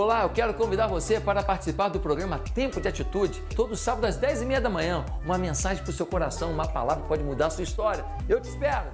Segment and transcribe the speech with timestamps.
[0.00, 4.16] Olá, eu quero convidar você para participar do programa Tempo de Atitude, todo sábado às
[4.16, 5.04] 10h30 da manhã.
[5.24, 8.04] Uma mensagem para o seu coração, uma palavra que pode mudar a sua história.
[8.28, 8.92] Eu te espero!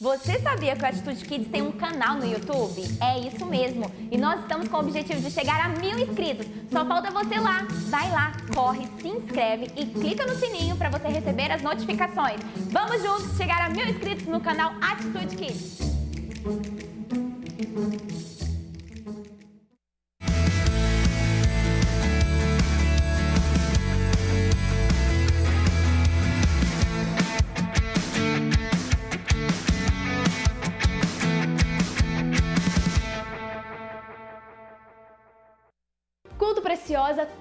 [0.00, 2.80] Você sabia que o Atitude Kids tem um canal no YouTube?
[3.02, 3.90] É isso mesmo.
[4.08, 6.46] E nós estamos com o objetivo de chegar a mil inscritos.
[6.70, 7.66] Só falta você lá.
[7.90, 12.40] Vai lá, corre, se inscreve e clica no sininho para você receber as notificações.
[12.70, 16.91] Vamos juntos chegar a mil inscritos no canal Atitude Kids.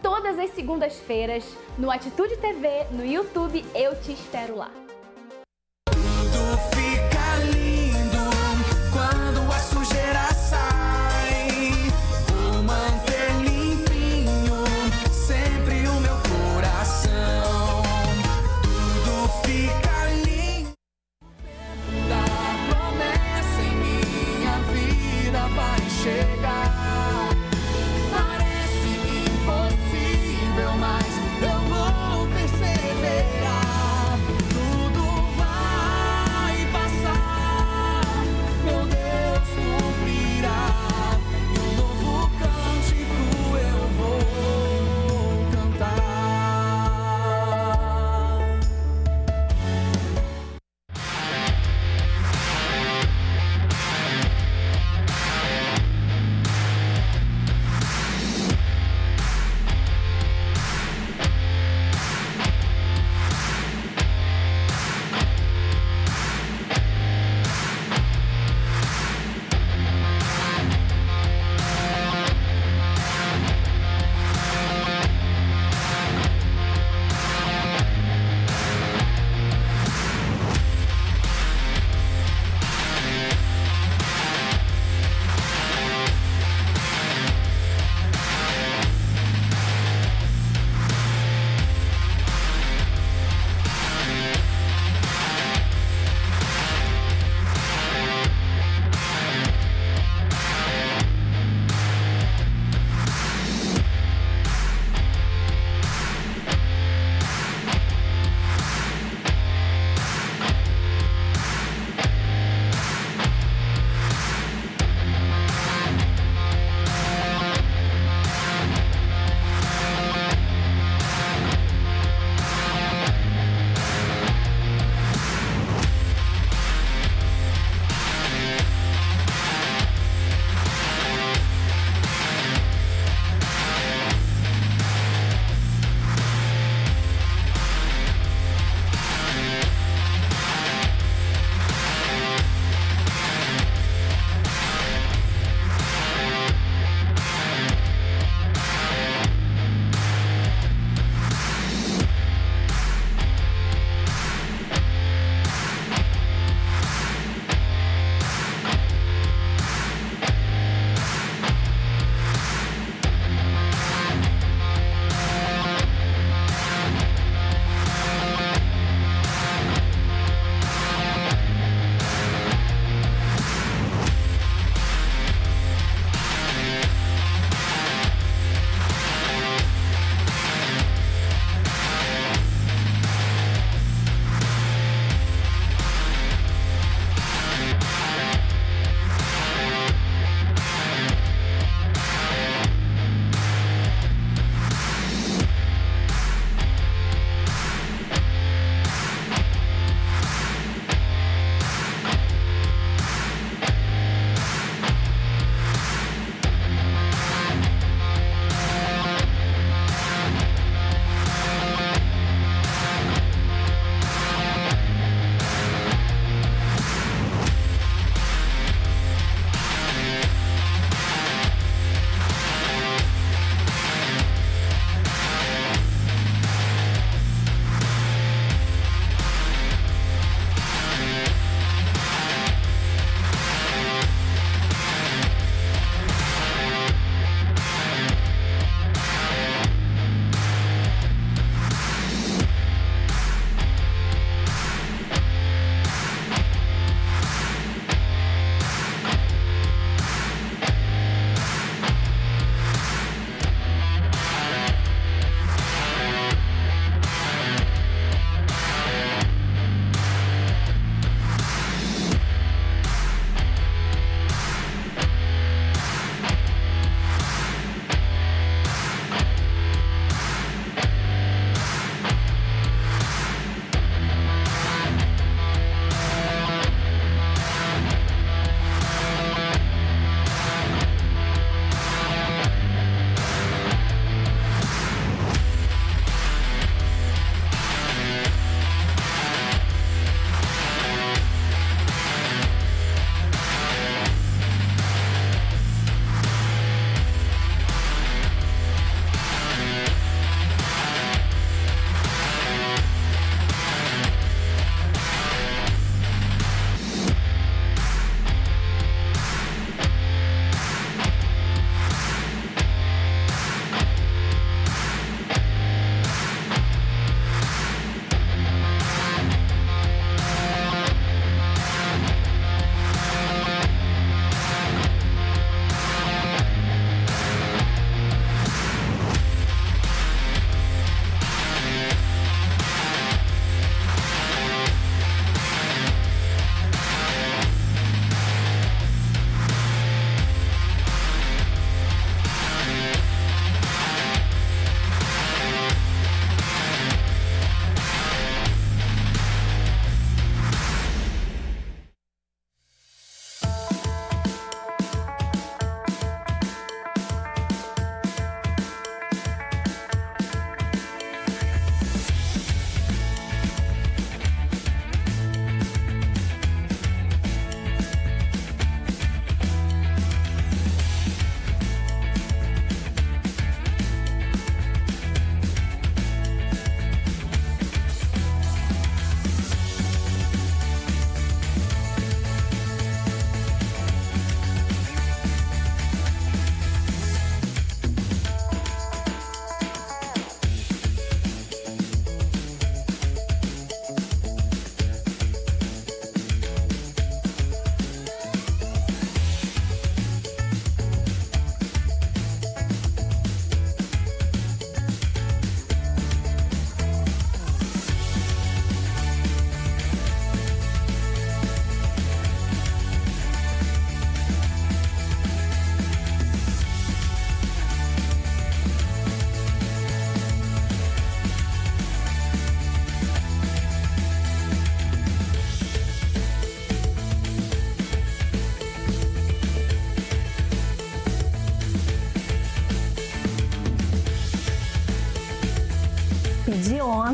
[0.02, 1.44] Todas as segundas-feiras
[1.78, 3.66] no Atitude TV, no YouTube.
[3.76, 4.81] Eu te espero lá.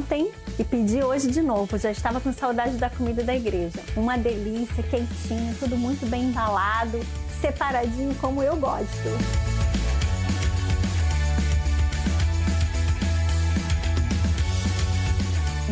[0.08, 1.78] Ontem e pedi hoje de novo.
[1.78, 3.80] Já estava com saudade da comida da igreja.
[3.96, 7.00] Uma delícia, quentinho, tudo muito bem embalado,
[7.42, 8.88] separadinho como eu gosto.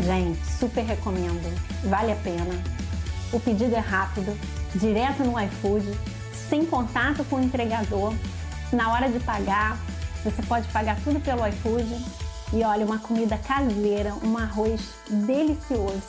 [0.04, 1.62] Gente, super recomendo.
[1.86, 2.62] Vale a pena.
[3.32, 4.38] O pedido é rápido,
[4.76, 5.98] direto no iFood,
[6.50, 8.14] sem contato com o entregador.
[8.72, 9.80] Na hora de pagar,
[10.24, 12.25] você pode pagar tudo pelo iFood.
[12.56, 16.02] E olha, uma comida caseira, um arroz delicioso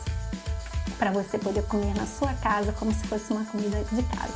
[0.97, 4.36] para você poder comer na sua casa como se fosse uma comida de casa.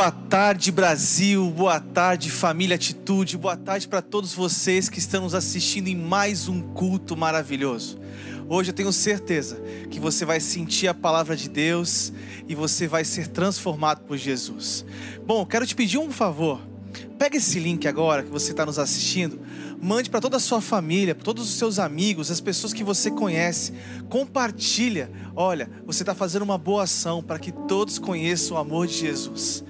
[0.00, 1.50] Boa tarde, Brasil.
[1.50, 3.36] Boa tarde, família Atitude.
[3.36, 8.00] Boa tarde para todos vocês que estão nos assistindo em mais um culto maravilhoso.
[8.48, 12.14] Hoje eu tenho certeza que você vai sentir a palavra de Deus
[12.48, 14.86] e você vai ser transformado por Jesus.
[15.26, 16.69] Bom, quero te pedir um favor.
[17.18, 19.38] Pega esse link agora que você está nos assistindo,
[19.80, 23.10] mande para toda a sua família, para todos os seus amigos, as pessoas que você
[23.10, 23.72] conhece.
[24.08, 25.10] Compartilha.
[25.34, 29.64] Olha, você está fazendo uma boa ação para que todos conheçam o amor de Jesus.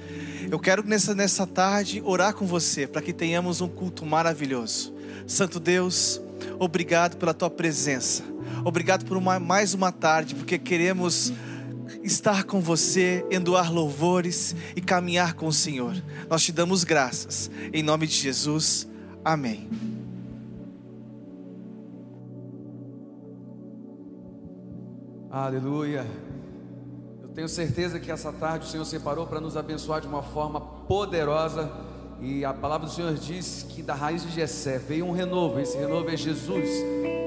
[0.51, 4.93] Eu quero nessa, nessa tarde orar com você para que tenhamos um culto maravilhoso.
[5.27, 6.21] Santo Deus,
[6.59, 8.25] obrigado pela tua presença.
[8.65, 11.33] Obrigado por uma, mais uma tarde, porque queremos
[12.03, 15.95] estar com você, endoar louvores e caminhar com o Senhor.
[16.29, 17.51] Nós te damos graças.
[17.73, 18.89] Em nome de Jesus.
[19.25, 19.69] Amém.
[25.31, 26.07] Aleluia.
[27.23, 30.61] Eu tenho certeza que essa tarde o Senhor separou para nos abençoar de uma forma
[30.61, 31.90] poderosa.
[32.23, 35.77] E a palavra do Senhor diz que da raiz de Jessé veio um renovo, esse
[35.79, 36.69] renovo é Jesus.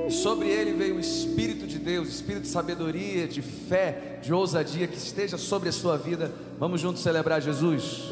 [0.07, 4.85] E sobre ele veio o Espírito de Deus, Espírito de sabedoria, de fé, de ousadia
[4.87, 6.31] que esteja sobre a sua vida.
[6.59, 8.11] Vamos juntos celebrar Jesus.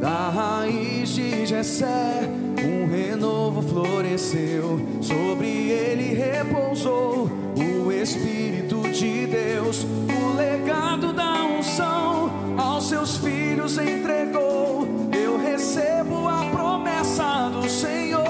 [0.00, 2.30] Da raiz de Jessé,
[2.64, 12.88] um renovo floresceu, sobre ele repousou o Espírito de Deus, o legado da unção aos
[12.88, 14.86] seus filhos entregou.
[15.12, 18.24] Eu recebo a promessa do Senhor.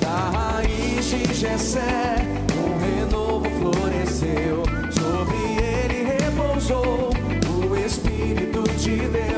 [0.00, 2.16] Da raiz de Jessé,
[2.56, 7.10] um renovo floresceu, sobre ele repousou
[7.70, 9.33] o Espírito de Deus,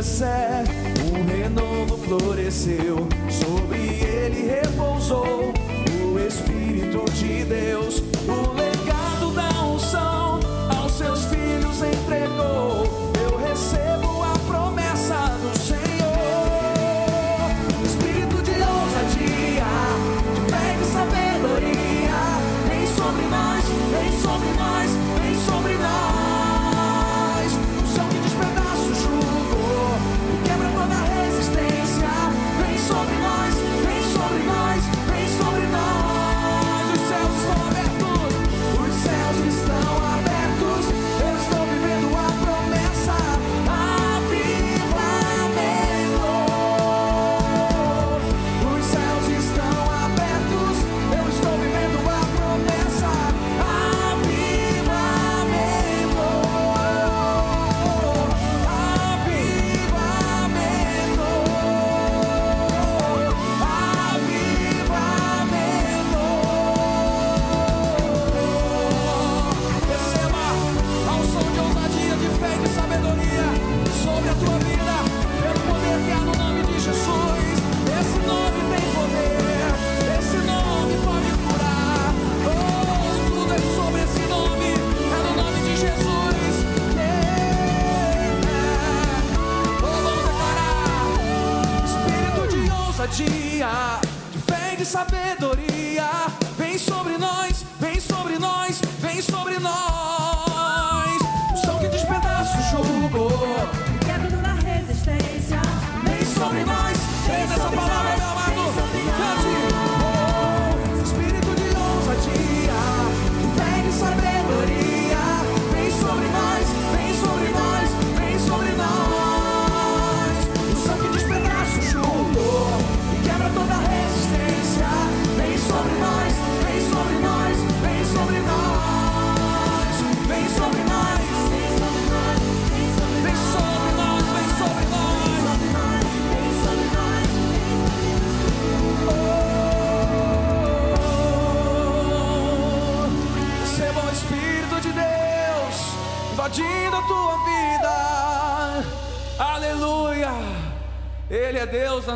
[0.00, 0.64] Jessé,
[1.12, 3.06] um renovo floresceu.
[3.28, 5.52] Sobre ele repousou
[6.10, 8.09] o Espírito de Deus.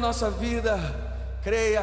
[0.05, 0.79] Nossa vida.
[1.43, 1.83] Creia,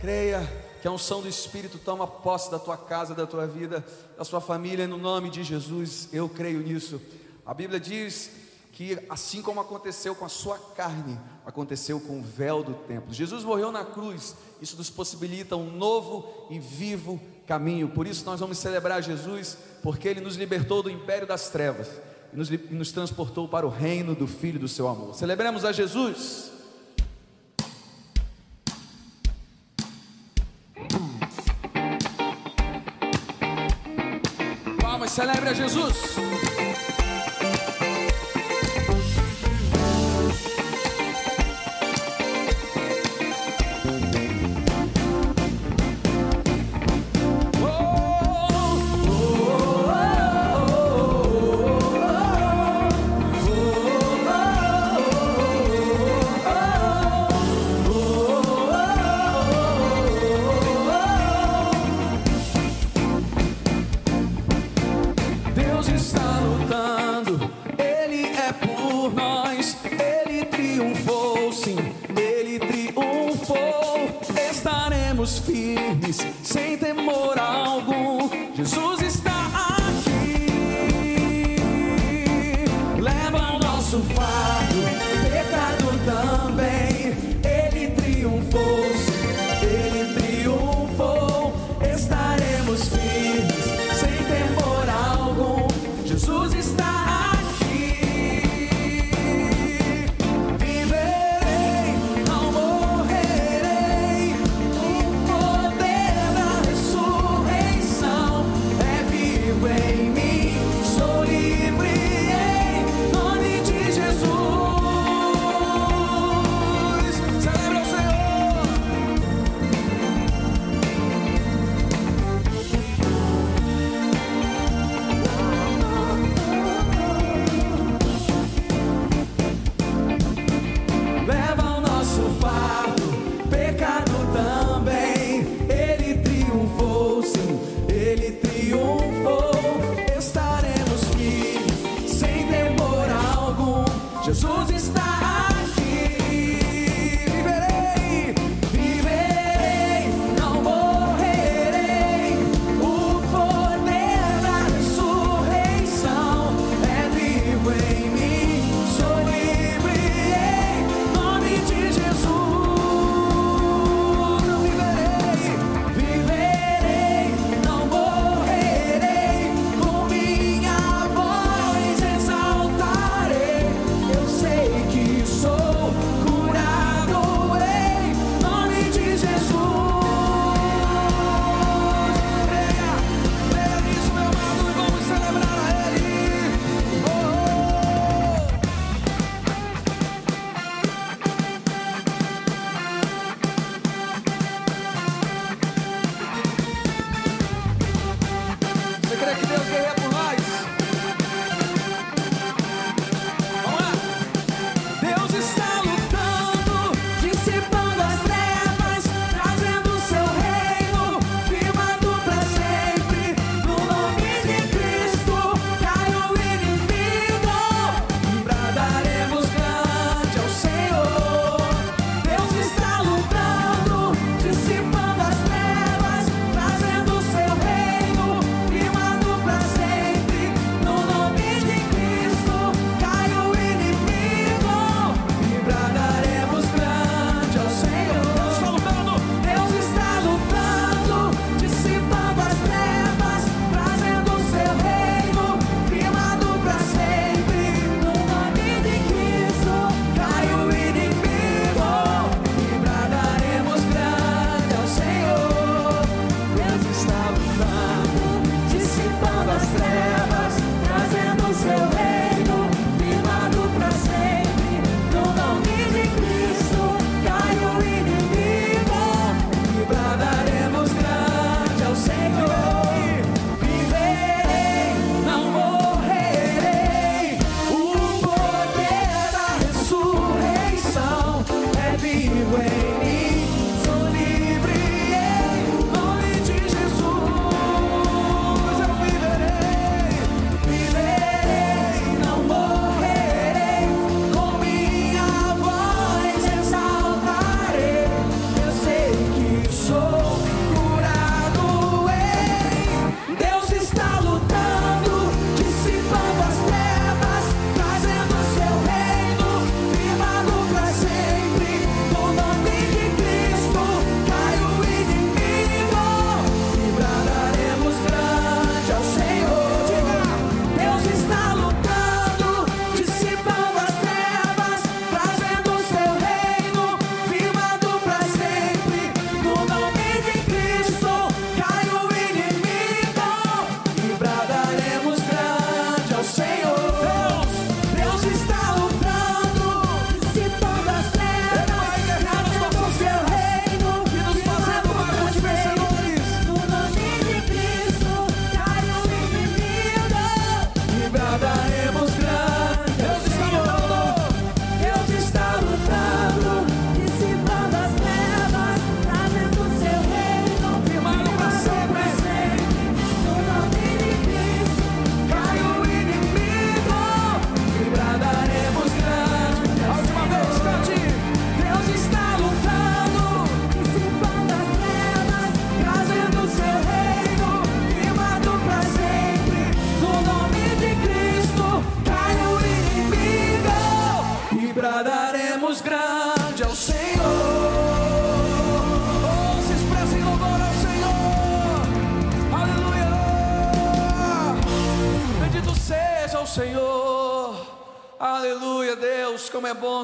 [0.00, 0.40] creia
[0.80, 3.84] que a unção do Espírito toma posse da tua casa, da tua vida,
[4.16, 6.08] da sua família, no nome de Jesus.
[6.12, 7.02] Eu creio nisso.
[7.44, 8.30] A Bíblia diz
[8.70, 13.12] que assim como aconteceu com a sua carne, aconteceu com o véu do templo.
[13.12, 17.88] Jesus morreu na cruz, isso nos possibilita um novo e vivo caminho.
[17.88, 21.88] Por isso nós vamos celebrar Jesus, porque ele nos libertou do império das trevas
[22.32, 25.16] e nos, e nos transportou para o reino do Filho do seu amor.
[25.16, 26.54] Celebremos a Jesus.
[35.06, 36.35] Palmas, celebre a Jesus.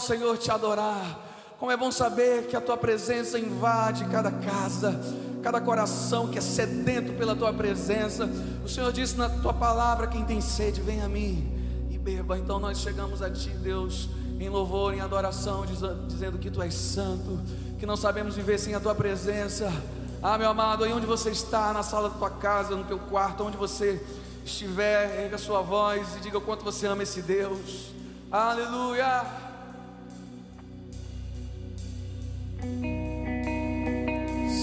[0.03, 1.31] Senhor, te adorar.
[1.59, 5.01] Como é bom saber que a tua presença invade cada casa,
[5.43, 8.29] cada coração que é sedento pela tua presença.
[8.65, 12.37] O Senhor disse na tua palavra: quem tem sede, vem a mim e beba.
[12.37, 14.09] Então nós chegamos a ti, Deus,
[14.41, 17.39] em louvor, em adoração, diz- dizendo que tu és santo,
[17.79, 19.73] que não sabemos viver sem a tua presença.
[20.21, 23.45] Ah, meu amado, aí onde você está, na sala da tua casa, no teu quarto,
[23.45, 24.05] onde você
[24.45, 27.93] estiver, erga a sua voz e diga o quanto você ama esse Deus.
[28.31, 29.42] Aleluia.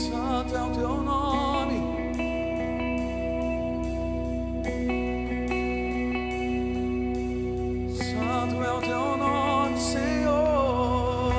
[0.09, 1.79] Santo é o teu nome.
[7.91, 11.33] Santo é o teu nome, Senhor.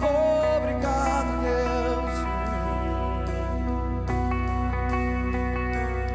[0.00, 2.14] Obrigado, Deus.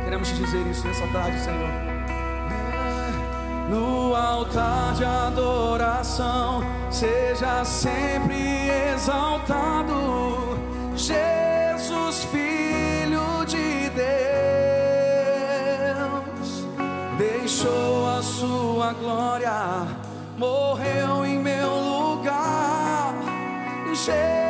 [0.03, 1.69] Queremos te dizer isso nessa tarde, Senhor.
[3.69, 10.57] No altar de adoração, seja sempre exaltado,
[10.95, 14.07] Jesus, Filho de Deus,
[17.17, 19.87] deixou a sua glória,
[20.37, 23.13] morreu em meu lugar.
[23.93, 24.48] Jesus,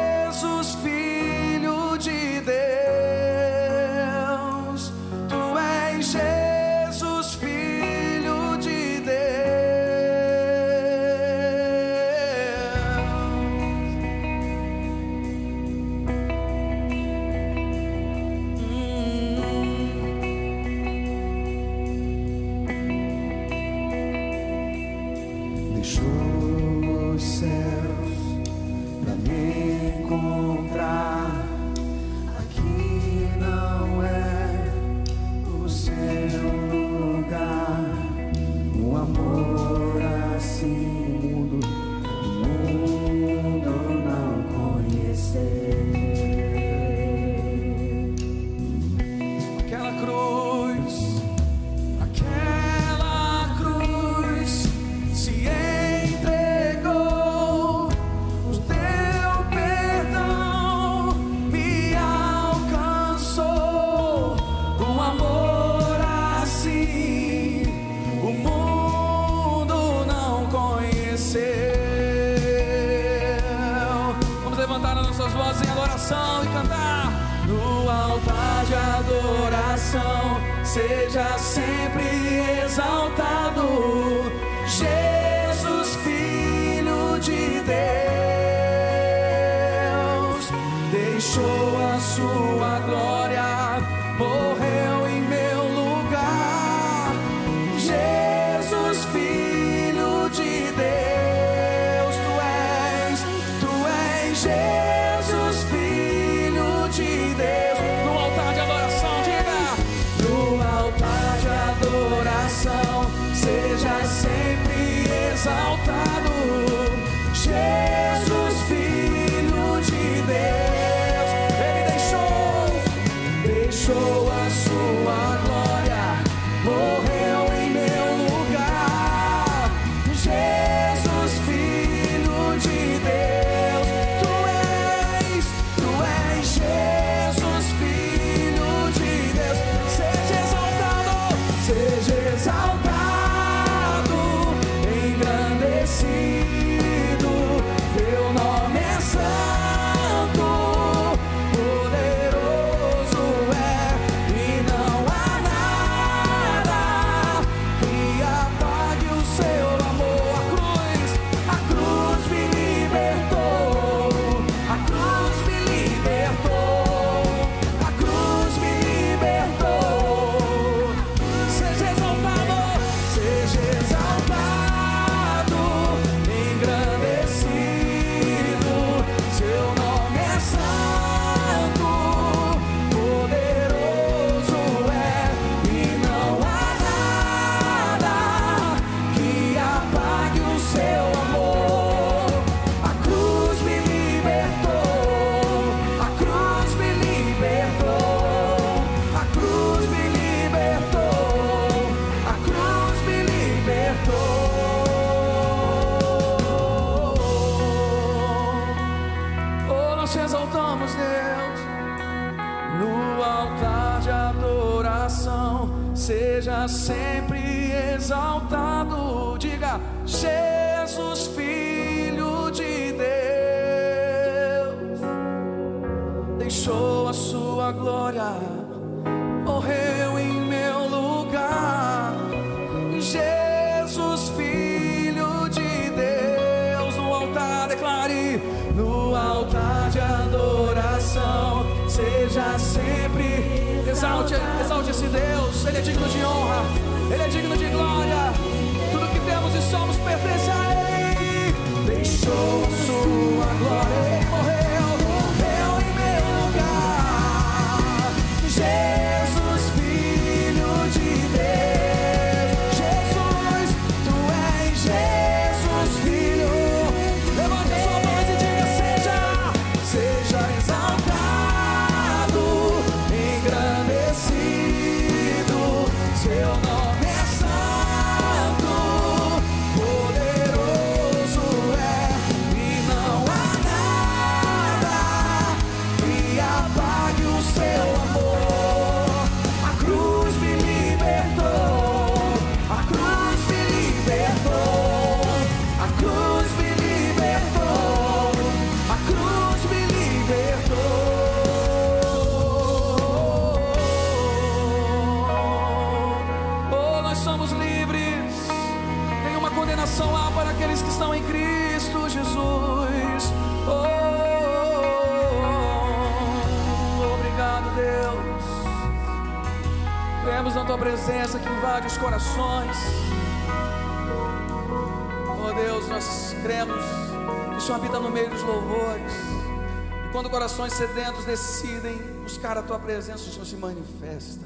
[330.80, 334.46] sedentos decidem buscar a tua presença, o Senhor se manifesta.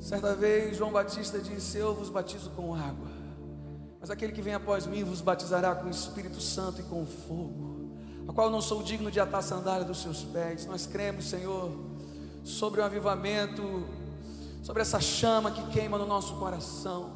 [0.00, 3.06] Certa vez João Batista disse: Eu vos batizo com água,
[4.00, 7.92] mas aquele que vem após mim vos batizará com o Espírito Santo e com fogo,
[8.26, 10.66] a qual não sou digno de atar a sandália dos seus pés.
[10.66, 11.70] Nós cremos, Senhor,
[12.42, 13.62] sobre o avivamento,
[14.60, 17.12] sobre essa chama que queima no nosso coração.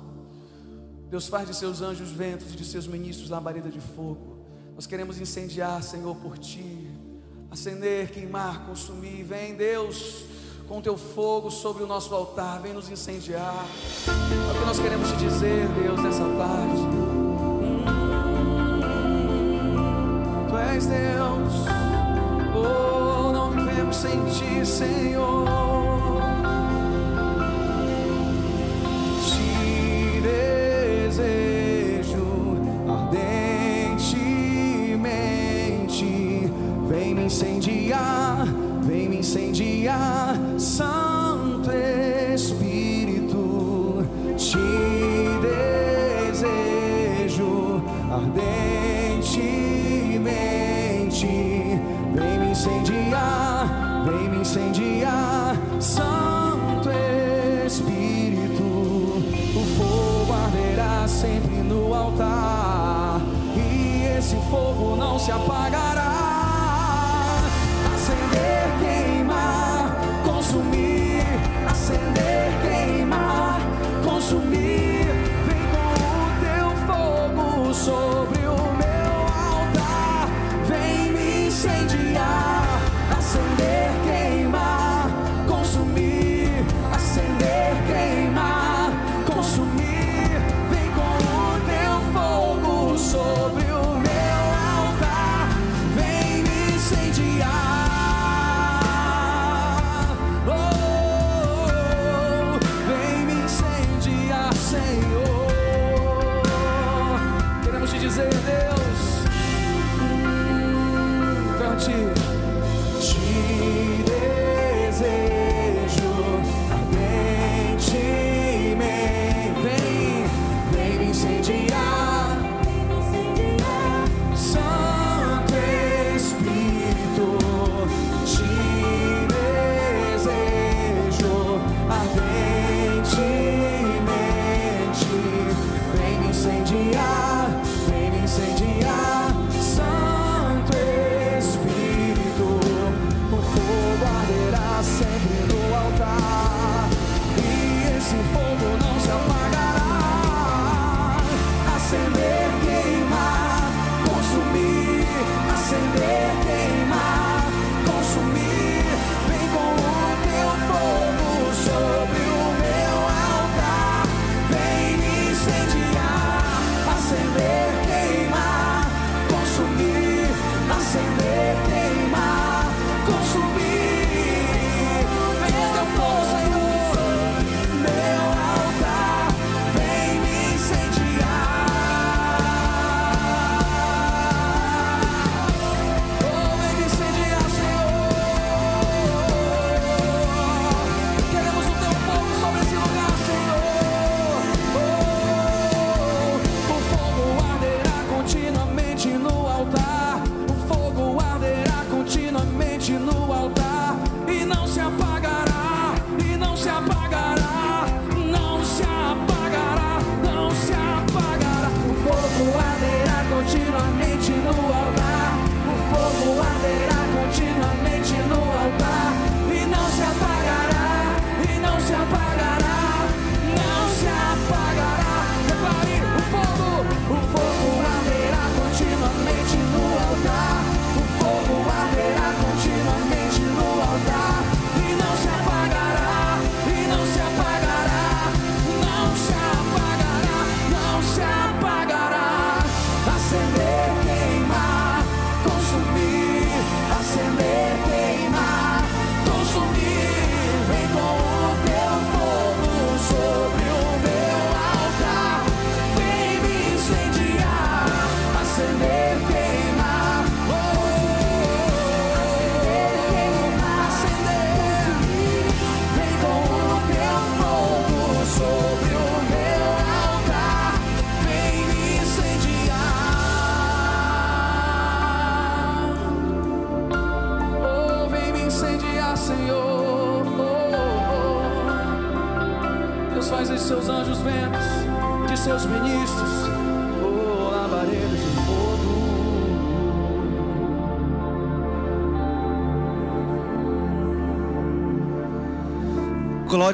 [1.10, 4.46] Deus faz de seus anjos ventos e de seus ministros labareda de fogo.
[4.76, 6.85] Nós queremos incendiar, Senhor, por ti,
[7.50, 9.22] acender, queimar, consumir.
[9.22, 10.24] Vem, Deus,
[10.68, 13.66] com teu fogo sobre o nosso altar, vem nos incendiar.
[14.06, 16.82] É o que nós queremos te dizer, Deus, nessa tarde.
[20.48, 21.52] Tu és Deus,
[22.54, 25.55] oh, não vivemos sem ti, Senhor.
[55.80, 56.90] Santo
[57.64, 58.62] Espírito.
[58.62, 63.22] O fogo arderá sempre no altar,
[63.56, 66.12] e esse fogo não se apagará.
[67.94, 71.24] Acender, queimar, consumir,
[71.70, 73.58] acender, queimar,
[74.04, 75.06] consumir.
[75.46, 75.88] Vem com
[76.20, 80.28] o teu fogo sobre o meu altar.
[80.68, 82.66] Vem me incendiar,
[83.16, 83.85] acender,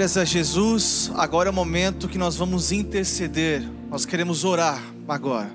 [0.03, 1.13] Glórias a Jesus.
[1.15, 3.63] Agora é o momento que nós vamos interceder.
[3.89, 5.55] Nós queremos orar agora.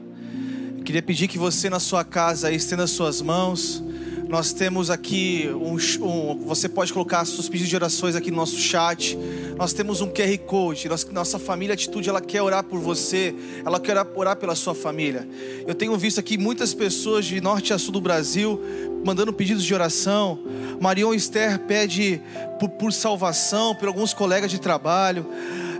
[0.77, 3.83] Eu queria pedir que você na sua casa estenda suas mãos.
[4.29, 5.75] Nós temos aqui um,
[6.05, 9.17] um- você pode colocar seus pedidos de orações aqui no nosso chat.
[9.57, 10.87] Nós temos um QR Code.
[10.87, 13.35] Nós- nossa família Atitude, ela quer orar por você.
[13.65, 15.27] Ela quer orar pela sua família.
[15.67, 18.61] Eu tenho visto aqui muitas pessoas de norte a sul do Brasil
[19.03, 20.39] mandando pedidos de oração.
[20.79, 22.21] Marion Esther pede
[22.59, 25.25] por, por salvação, por alguns colegas de trabalho.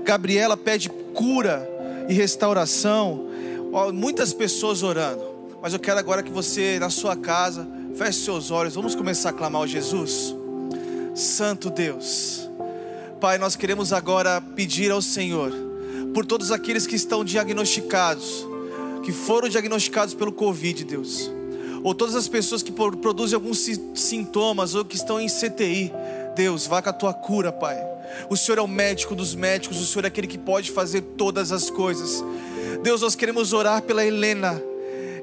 [0.04, 1.68] Gabriela pede cura
[2.08, 3.28] e restauração.
[3.93, 5.28] Muitas pessoas orando.
[5.62, 8.76] Mas eu quero agora que você, na sua casa, feche seus olhos.
[8.76, 10.36] Vamos começar a clamar ao Jesus.
[11.16, 12.50] Santo Deus.
[13.20, 15.52] Pai, nós queremos agora pedir ao Senhor
[16.14, 18.45] por todos aqueles que estão diagnosticados,
[19.04, 21.32] que foram diagnosticados pelo Covid, Deus,
[21.84, 25.92] ou todas as pessoas que produzem alguns si- sintomas ou que estão em CTI,
[26.36, 27.78] Deus, vá com a tua cura, Pai.
[28.30, 31.52] O Senhor é o médico dos médicos, o Senhor é aquele que pode fazer todas
[31.52, 32.24] as coisas.
[32.84, 34.62] Deus, nós queremos orar pela Helena.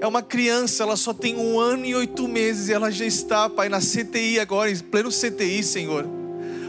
[0.00, 3.48] É uma criança, ela só tem um ano e oito meses e ela já está,
[3.48, 6.06] Pai, na CTI agora, em pleno CTI, Senhor.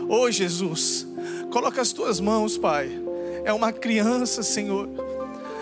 [0.07, 1.05] Oh Jesus,
[1.51, 3.01] coloca as tuas mãos, Pai.
[3.43, 4.87] É uma criança, Senhor.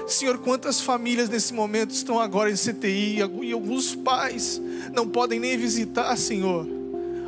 [0.08, 4.62] Senhor, quantas famílias nesse momento estão agora em CTI e alguns pais
[4.94, 6.68] não podem nem visitar, Senhor.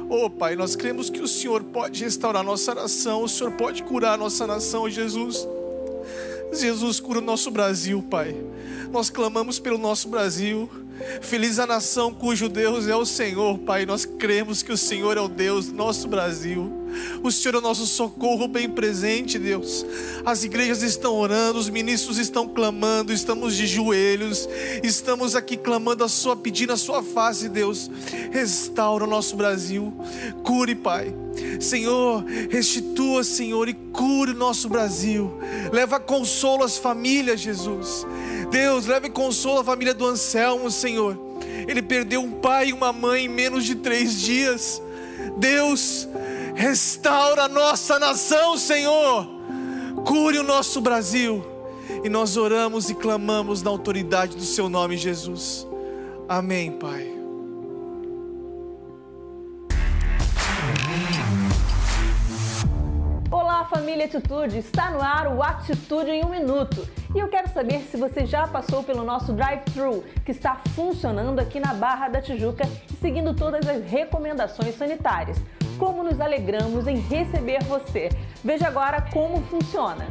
[0.10, 4.18] Oh, Pai, nós cremos que o Senhor pode restaurar nossa nação, o Senhor pode curar
[4.18, 5.48] nossa nação, Jesus.
[6.54, 8.36] Jesus, cura o nosso Brasil, Pai.
[8.92, 10.70] Nós clamamos pelo nosso Brasil.
[11.22, 13.86] Feliz a nação cujo Deus é o Senhor, Pai.
[13.86, 16.72] Nós cremos que o Senhor é o Deus do nosso Brasil.
[17.24, 19.86] O Senhor é o nosso socorro bem presente, Deus.
[20.26, 24.48] As igrejas estão orando, os ministros estão clamando, estamos de joelhos,
[24.84, 27.90] estamos aqui clamando a sua, pedindo a sua face, Deus.
[28.32, 29.94] Restaura o nosso Brasil.
[30.44, 31.14] Cure, Pai.
[31.60, 35.38] Senhor, restitua, Senhor, e cure o nosso Brasil.
[35.72, 38.06] Leva consolo às famílias, Jesus.
[38.50, 41.20] Deus, leve consolo à família do Anselmo, Senhor.
[41.68, 44.82] Ele perdeu um pai e uma mãe em menos de três dias.
[45.38, 46.08] Deus,
[46.56, 49.28] restaura a nossa nação, Senhor.
[50.06, 51.46] Cure o nosso Brasil.
[52.04, 55.68] E nós oramos e clamamos na autoridade do Seu nome, Jesus.
[56.28, 57.15] Amém, Pai.
[63.56, 64.58] Olá, família Atitude!
[64.58, 66.86] Está no ar o Atitude em um Minuto.
[67.16, 71.58] E eu quero saber se você já passou pelo nosso drive-thru, que está funcionando aqui
[71.58, 75.42] na Barra da Tijuca e seguindo todas as recomendações sanitárias.
[75.80, 78.10] Como nos alegramos em receber você.
[78.44, 80.06] Veja agora como funciona.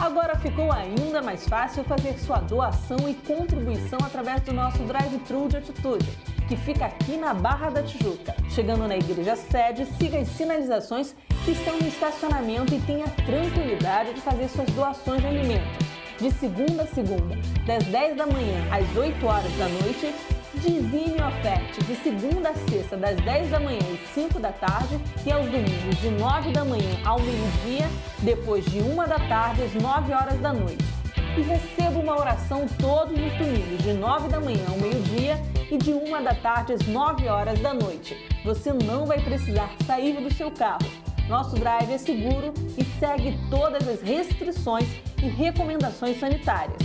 [0.00, 5.58] Agora ficou ainda mais fácil fazer sua doação e contribuição através do nosso drive-thru de
[5.58, 6.10] atitude,
[6.50, 8.34] que fica aqui na Barra da Tijuca.
[8.48, 14.20] Chegando na igreja sede, siga as sinalizações que estão no estacionamento e tenha tranquilidade de
[14.20, 15.86] fazer suas doações de alimentos.
[16.18, 20.12] De segunda a segunda, das 10 da manhã às 8 horas da noite,
[20.54, 24.98] dizime e oferte de segunda a sexta, das 10 da manhã às 5 da tarde
[25.24, 27.88] e aos domingos, de 9 da manhã ao meio-dia,
[28.18, 30.99] depois de 1 da tarde às 9 horas da noite.
[31.36, 35.92] E receba uma oração todos os domingos, de 9 da manhã ao meio-dia e de
[35.92, 38.16] 1 da tarde às 9 horas da noite.
[38.44, 40.86] Você não vai precisar sair do seu carro.
[41.28, 44.88] Nosso drive é seguro e segue todas as restrições
[45.22, 46.78] e recomendações sanitárias.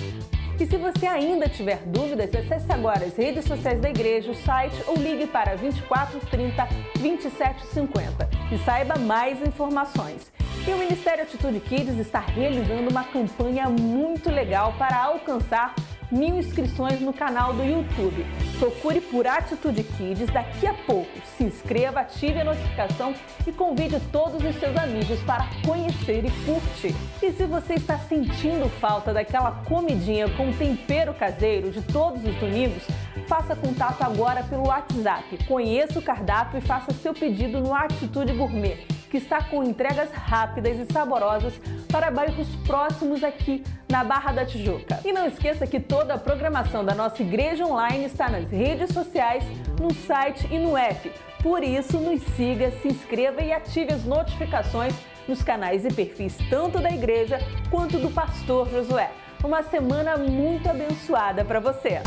[0.60, 4.76] E se você ainda tiver dúvidas, acesse agora as redes sociais da igreja, o site
[4.88, 6.68] ou ligue para 24 30
[6.98, 10.32] 27 50 e saiba mais informações.
[10.68, 15.76] E o Ministério Atitude Kids está realizando uma campanha muito legal para alcançar
[16.12, 18.26] mil inscrições no canal do YouTube.
[18.58, 21.12] Procure por Atitude Kids daqui a pouco.
[21.38, 23.14] Se inscreva, ative a notificação
[23.46, 26.96] e convide todos os seus amigos para conhecer e curtir.
[27.22, 32.82] E se você está sentindo falta daquela comidinha com tempero caseiro de todos os domingos,
[33.28, 35.46] faça contato agora pelo WhatsApp.
[35.46, 40.78] Conheça o cardápio e faça seu pedido no Atitude Gourmet que está com entregas rápidas
[40.78, 41.54] e saborosas
[41.90, 45.00] para bairros próximos aqui na Barra da Tijuca.
[45.06, 49.42] E não esqueça que toda a programação da nossa igreja online está nas redes sociais,
[49.80, 51.10] no site e no app.
[51.42, 54.94] Por isso, nos siga, se inscreva e ative as notificações
[55.30, 57.40] nos canais e perfis tanto da igreja
[57.72, 59.12] quanto do pastor Josué.
[59.42, 62.02] Uma semana muito abençoada para você.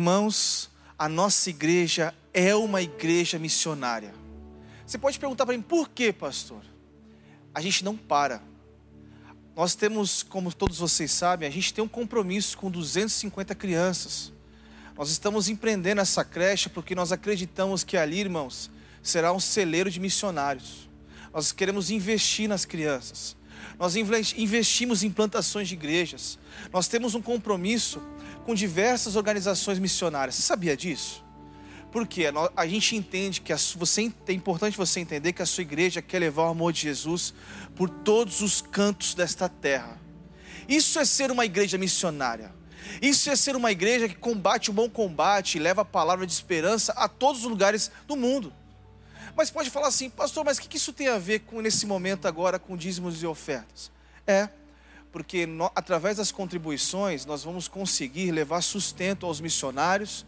[0.00, 4.14] Irmãos, a nossa igreja é uma igreja missionária.
[4.86, 6.62] Você pode perguntar para mim, por quê, pastor?
[7.54, 8.42] A gente não para.
[9.54, 14.32] Nós temos, como todos vocês sabem, a gente tem um compromisso com 250 crianças.
[14.96, 18.70] Nós estamos empreendendo essa creche porque nós acreditamos que ali, irmãos,
[19.02, 20.88] será um celeiro de missionários.
[21.30, 23.36] Nós queremos investir nas crianças.
[23.78, 26.38] Nós investimos em plantações de igrejas.
[26.72, 28.02] Nós temos um compromisso
[28.50, 30.34] com diversas organizações missionárias.
[30.34, 31.24] Você sabia disso?
[31.92, 32.24] Porque
[32.56, 36.18] a gente entende que a, você, é importante você entender que a sua igreja quer
[36.18, 37.32] levar o amor de Jesus
[37.76, 40.00] por todos os cantos desta terra.
[40.68, 42.52] Isso é ser uma igreja missionária.
[43.00, 46.32] Isso é ser uma igreja que combate o bom combate e leva a palavra de
[46.32, 48.52] esperança a todos os lugares do mundo.
[49.36, 52.26] Mas pode falar assim, pastor, mas o que isso tem a ver com nesse momento
[52.26, 53.92] agora com dízimos e ofertas?
[54.26, 54.48] É,
[55.12, 60.24] porque no, através das contribuições nós vamos conseguir levar sustento aos missionários,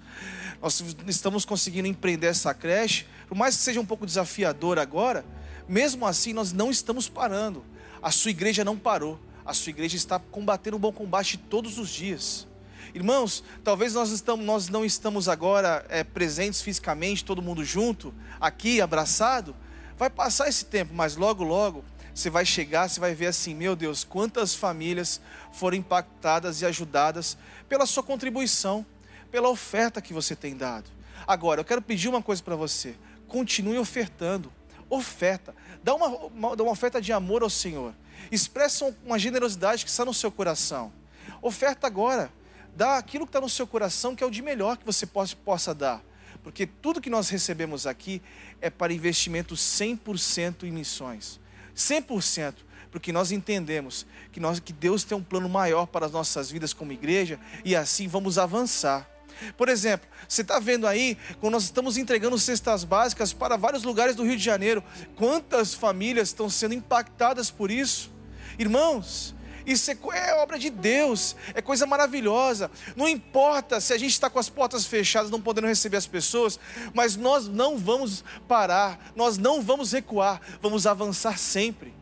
[0.61, 5.25] nós estamos conseguindo empreender essa creche, por mais que seja um pouco desafiador agora,
[5.69, 7.65] mesmo assim nós não estamos parando,
[8.03, 11.91] a sua igreja não parou, a sua igreja está combatendo um bom combate todos os
[11.91, 12.47] dias.
[12.95, 18.81] Irmãos, talvez nós, estamos, nós não estamos agora é, presentes fisicamente, todo mundo junto, aqui,
[18.81, 19.57] abraçado.
[19.97, 23.75] Vai passar esse tempo, mas logo, logo, você vai chegar, você vai ver assim: meu
[23.75, 25.21] Deus, quantas famílias
[25.53, 27.37] foram impactadas e ajudadas
[27.69, 28.85] pela sua contribuição,
[29.31, 30.91] pela oferta que você tem dado.
[31.27, 32.97] Agora, eu quero pedir uma coisa para você:
[33.27, 34.53] continue ofertando.
[34.91, 35.55] Oferta.
[35.83, 37.95] Dá uma, uma, dá uma oferta de amor ao Senhor.
[38.31, 40.93] Expressa uma generosidade que está no seu coração.
[41.41, 42.31] Oferta agora.
[42.77, 45.35] Dá aquilo que está no seu coração, que é o de melhor que você possa,
[45.37, 46.03] possa dar.
[46.43, 48.21] Porque tudo que nós recebemos aqui
[48.61, 51.41] é para investimento 100% em missões.
[51.77, 52.55] 100%,
[52.91, 56.73] porque nós entendemos que, nós, que Deus tem um plano maior para as nossas vidas
[56.73, 59.09] como igreja e assim vamos avançar.
[59.57, 64.15] Por exemplo, você está vendo aí, quando nós estamos entregando cestas básicas para vários lugares
[64.15, 64.85] do Rio de Janeiro,
[65.17, 68.11] quantas famílias estão sendo impactadas por isso?
[68.59, 69.35] Irmãos,
[69.67, 72.71] isso é, é, obra de Deus, é coisa maravilhosa.
[72.97, 76.59] Não importa se a gente está com as portas fechadas, não podendo receber as pessoas,
[76.95, 81.95] mas nós não vamos parar, nós não vamos recuar, vamos avançar sempre.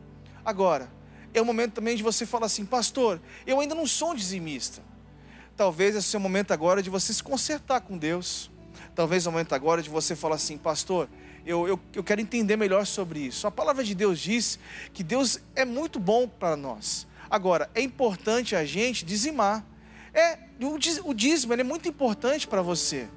[0.43, 0.89] Agora,
[1.33, 4.81] é o momento também de você falar assim, pastor, eu ainda não sou um dizimista.
[5.55, 8.49] Talvez esse seja o momento agora de você se consertar com Deus.
[8.95, 11.07] Talvez é o momento agora de você falar assim, pastor,
[11.45, 13.47] eu, eu, eu quero entender melhor sobre isso.
[13.47, 14.59] A palavra de Deus diz
[14.93, 17.07] que Deus é muito bom para nós.
[17.31, 19.65] Agora, é importante a gente dizimar.
[20.13, 20.37] É,
[21.05, 23.07] o dízimo é muito importante para você.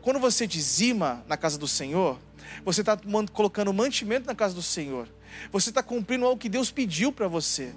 [0.00, 2.16] Quando você dizima na casa do Senhor,
[2.64, 2.96] você está
[3.32, 5.08] colocando mantimento na casa do Senhor.
[5.50, 7.74] Você está cumprindo o que Deus pediu para você.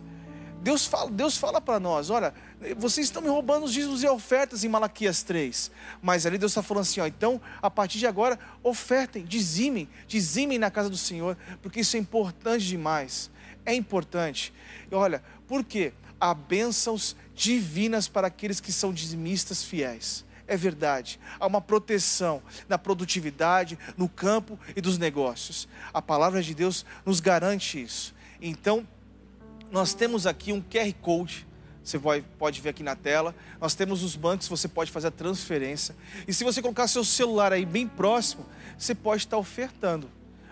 [0.62, 2.36] Deus fala, Deus fala para nós: olha,
[2.78, 5.72] vocês estão me roubando os dízimos e ofertas em Malaquias 3.
[6.04, 10.60] Mas ali Deus está falando assim: ó, então, a partir de agora, ofertem, dizimem, dizimem
[10.60, 13.32] na casa do Senhor, porque isso é importante demais.
[13.66, 14.54] É importante.
[14.92, 15.91] E olha, por quê?
[16.22, 20.24] Há bênçãos divinas para aqueles que são dizimistas fiéis.
[20.47, 21.20] É verdade.
[21.39, 25.68] Há uma proteção na produtividade, no campo e dos negócios.
[25.91, 28.14] A palavra de Deus nos garante isso.
[28.39, 28.88] Então,
[29.72, 31.47] nós temos aqui um QR Code.
[31.84, 32.00] Você
[32.38, 33.36] pode ver aqui na tela.
[33.60, 35.95] Nós temos os bancos, você pode fazer a transferência.
[36.28, 38.45] E se você colocar seu celular aí bem próximo,
[38.78, 40.10] você pode estar ofertando.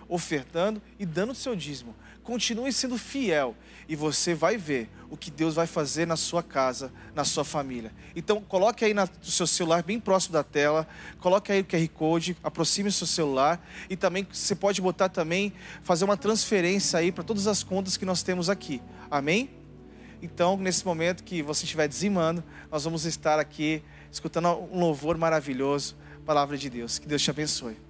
[0.09, 1.95] Ofertando e dando o seu dízimo.
[2.27, 3.55] Continue sendo fiel
[3.87, 7.93] e você vai ver o que Deus vai fazer na sua casa, na sua família.
[8.13, 10.85] Então, coloque aí no seu celular bem próximo da tela,
[11.21, 15.53] coloque aí o QR Code, aproxime o seu celular e também você pode botar também,
[15.83, 18.81] fazer uma transferência aí para todas as contas que nós temos aqui.
[19.09, 19.49] Amém?
[20.21, 25.95] Então, nesse momento que você estiver dizimando, nós vamos estar aqui escutando um louvor maravilhoso,
[26.25, 26.99] palavra de Deus.
[26.99, 27.86] Que Deus te abençoe.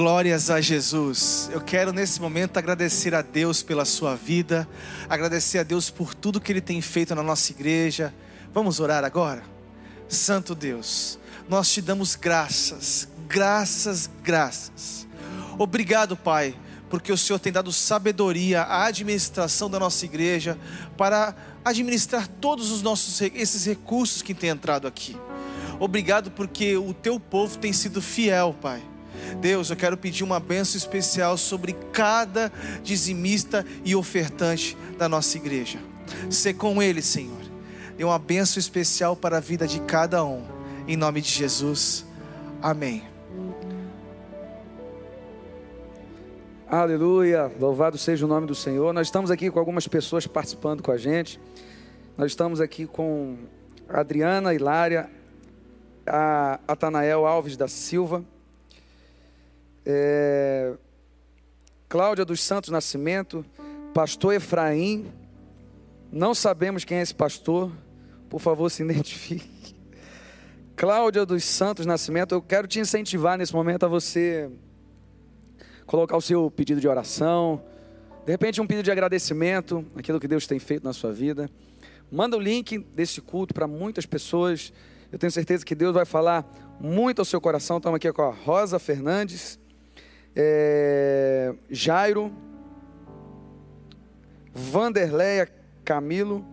[0.00, 1.50] Glórias a Jesus.
[1.52, 4.66] Eu quero nesse momento agradecer a Deus pela sua vida,
[5.10, 8.14] agradecer a Deus por tudo que Ele tem feito na nossa igreja.
[8.50, 9.42] Vamos orar agora?
[10.08, 11.18] Santo Deus,
[11.50, 15.06] nós te damos graças, graças, graças.
[15.58, 16.56] Obrigado, Pai,
[16.88, 20.56] porque o Senhor tem dado sabedoria à administração da nossa igreja
[20.96, 25.14] para administrar todos os nossos esses recursos que têm entrado aqui.
[25.78, 28.89] Obrigado porque o teu povo tem sido fiel, Pai.
[29.40, 32.52] Deus, eu quero pedir uma benção especial sobre cada
[32.82, 35.78] dizimista e ofertante da nossa igreja.
[36.28, 37.40] Ser com ele, Senhor.
[37.96, 40.44] Dê uma benção especial para a vida de cada um.
[40.86, 42.04] Em nome de Jesus.
[42.62, 43.10] Amém.
[46.72, 48.92] Aleluia, louvado seja o nome do Senhor.
[48.92, 51.40] Nós estamos aqui com algumas pessoas participando com a gente.
[52.16, 53.38] Nós estamos aqui com
[53.88, 55.10] a Adriana Hilária,
[56.06, 58.24] a Atanael Alves da Silva,
[59.84, 60.74] é,
[61.88, 63.44] Cláudia dos Santos Nascimento,
[63.92, 65.12] pastor Efraim.
[66.12, 67.72] Não sabemos quem é esse pastor,
[68.28, 69.74] por favor se identifique.
[70.76, 74.50] Cláudia dos Santos Nascimento, eu quero te incentivar nesse momento a você
[75.84, 77.62] colocar o seu pedido de oração,
[78.24, 81.50] de repente um pedido de agradecimento, aquilo que Deus tem feito na sua vida.
[82.10, 84.72] Manda o link desse culto para muitas pessoas.
[85.12, 86.44] Eu tenho certeza que Deus vai falar
[86.80, 87.76] muito ao seu coração.
[87.78, 89.58] Estamos aqui com a Rosa Fernandes,
[90.34, 92.32] é, Jairo,
[94.52, 95.48] Vanderleia
[95.84, 96.44] Camilo,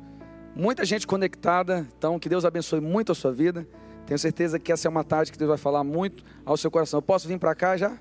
[0.56, 1.88] muita gente conectada.
[1.98, 3.68] Então, que Deus abençoe muito a sua vida.
[4.06, 7.00] Tenho certeza que essa é uma tarde que Deus vai falar muito ao seu coração.
[7.00, 7.98] Eu posso vir para cá já?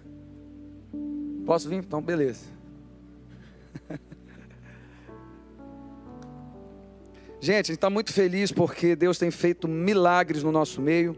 [1.45, 1.79] Posso vir?
[1.79, 2.47] Então, beleza.
[7.39, 11.17] Gente, a gente está muito feliz porque Deus tem feito milagres no nosso meio.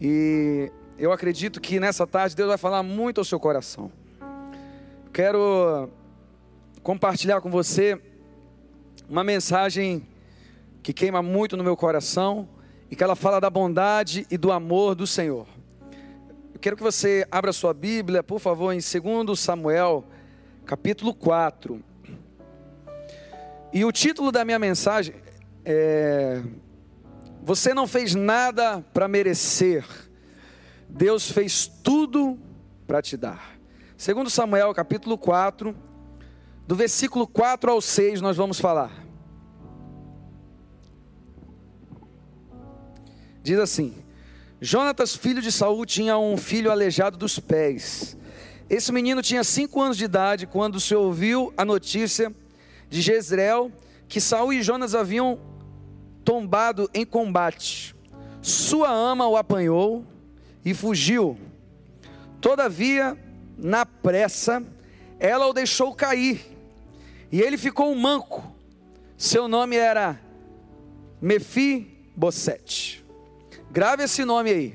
[0.00, 3.90] E eu acredito que nessa tarde Deus vai falar muito ao seu coração.
[5.12, 5.90] Quero
[6.82, 8.00] compartilhar com você
[9.08, 10.06] uma mensagem
[10.82, 12.48] que queima muito no meu coração
[12.90, 15.46] e que ela fala da bondade e do amor do Senhor.
[16.52, 20.04] Eu quero que você abra sua Bíblia, por favor, em 2 Samuel,
[20.64, 21.82] capítulo 4.
[23.72, 25.14] E o título da minha mensagem
[25.64, 26.42] é:
[27.42, 29.84] Você não fez nada para merecer,
[30.94, 32.38] Deus fez tudo
[32.86, 33.58] para te dar.
[33.96, 35.74] Segundo Samuel, capítulo 4,
[36.68, 39.04] do versículo 4 ao 6, nós vamos falar.
[43.42, 43.92] Diz assim:
[44.60, 48.16] Jonatas, filho de Saul, tinha um filho aleijado dos pés.
[48.70, 52.32] Esse menino tinha cinco anos de idade quando se ouviu a notícia
[52.88, 53.72] de Jezreel
[54.08, 55.40] que Saul e Jonas haviam
[56.24, 57.96] tombado em combate.
[58.40, 60.13] Sua ama o apanhou
[60.64, 61.38] e fugiu.
[62.40, 63.16] Todavia,
[63.56, 64.62] na pressa,
[65.18, 66.40] ela o deixou cair
[67.30, 68.44] e ele ficou manco.
[69.16, 70.20] Seu nome era
[71.20, 73.04] Mefibosete.
[73.70, 74.74] Grave esse nome aí.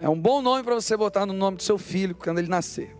[0.00, 2.96] É um bom nome para você botar no nome do seu filho quando ele nascer.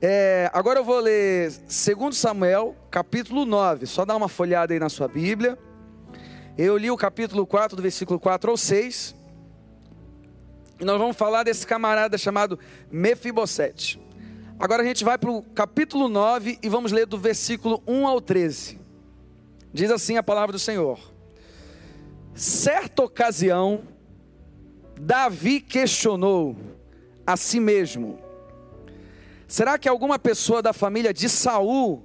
[0.00, 3.86] É, agora eu vou ler 2 Samuel, capítulo 9.
[3.86, 5.58] Só dá uma folhada aí na sua Bíblia.
[6.56, 9.14] Eu li o capítulo 4, do versículo 4 ao 6.
[10.78, 12.58] E nós vamos falar desse camarada chamado
[12.90, 14.00] Mefibosete.
[14.58, 18.20] Agora a gente vai para o capítulo 9 e vamos ler do versículo 1 ao
[18.20, 18.78] 13.
[19.72, 20.98] Diz assim a palavra do Senhor.
[22.34, 23.82] Certa ocasião,
[24.98, 26.56] Davi questionou
[27.26, 28.18] a si mesmo:
[29.48, 32.02] Será que alguma pessoa da família de Saul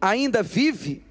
[0.00, 1.04] ainda vive?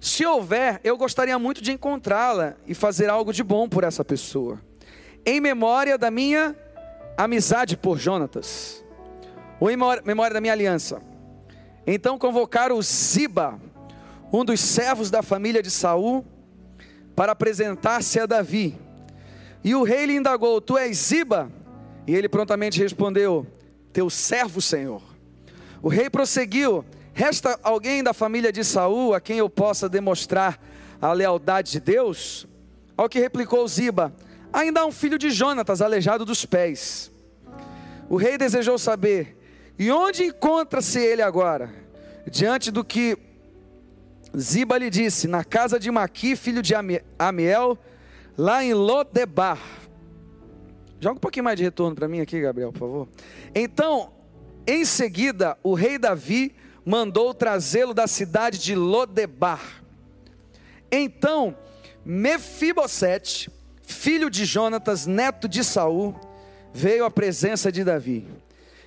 [0.00, 4.60] Se houver, eu gostaria muito de encontrá-la e fazer algo de bom por essa pessoa,
[5.24, 6.56] em memória da minha
[7.16, 8.84] amizade por Jonatas,
[9.60, 11.00] ou em memória da minha aliança.
[11.86, 13.60] Então convocaram Ziba,
[14.32, 16.24] um dos servos da família de Saul,
[17.14, 18.76] para apresentar-se a Davi.
[19.62, 21.50] E o rei lhe indagou: Tu és Ziba?
[22.06, 23.46] E ele prontamente respondeu:
[23.94, 25.00] teu servo, Senhor.
[25.80, 30.60] O rei prosseguiu: Resta alguém da família de Saul a quem eu possa demonstrar
[31.00, 32.44] a lealdade de Deus?
[32.96, 34.12] Ao que replicou Ziba:
[34.54, 37.10] Ainda há um filho de Jonatas aleijado dos pés.
[38.08, 39.36] O rei desejou saber:
[39.76, 41.74] E onde encontra-se ele agora?
[42.30, 43.18] Diante do que
[44.38, 46.72] Ziba lhe disse: Na casa de Maqui, filho de
[47.18, 47.76] Amiel,
[48.38, 49.58] lá em Lodebar.
[51.00, 53.08] Joga um pouquinho mais de retorno para mim aqui, Gabriel, por favor.
[53.52, 54.12] Então,
[54.64, 56.54] em seguida, o rei Davi
[56.86, 59.82] mandou trazê-lo da cidade de Lodebar.
[60.92, 61.56] Então,
[62.04, 63.50] Mefibosete,
[63.86, 66.14] filho de Jonatas, neto de Saul,
[66.72, 68.26] veio à presença de Davi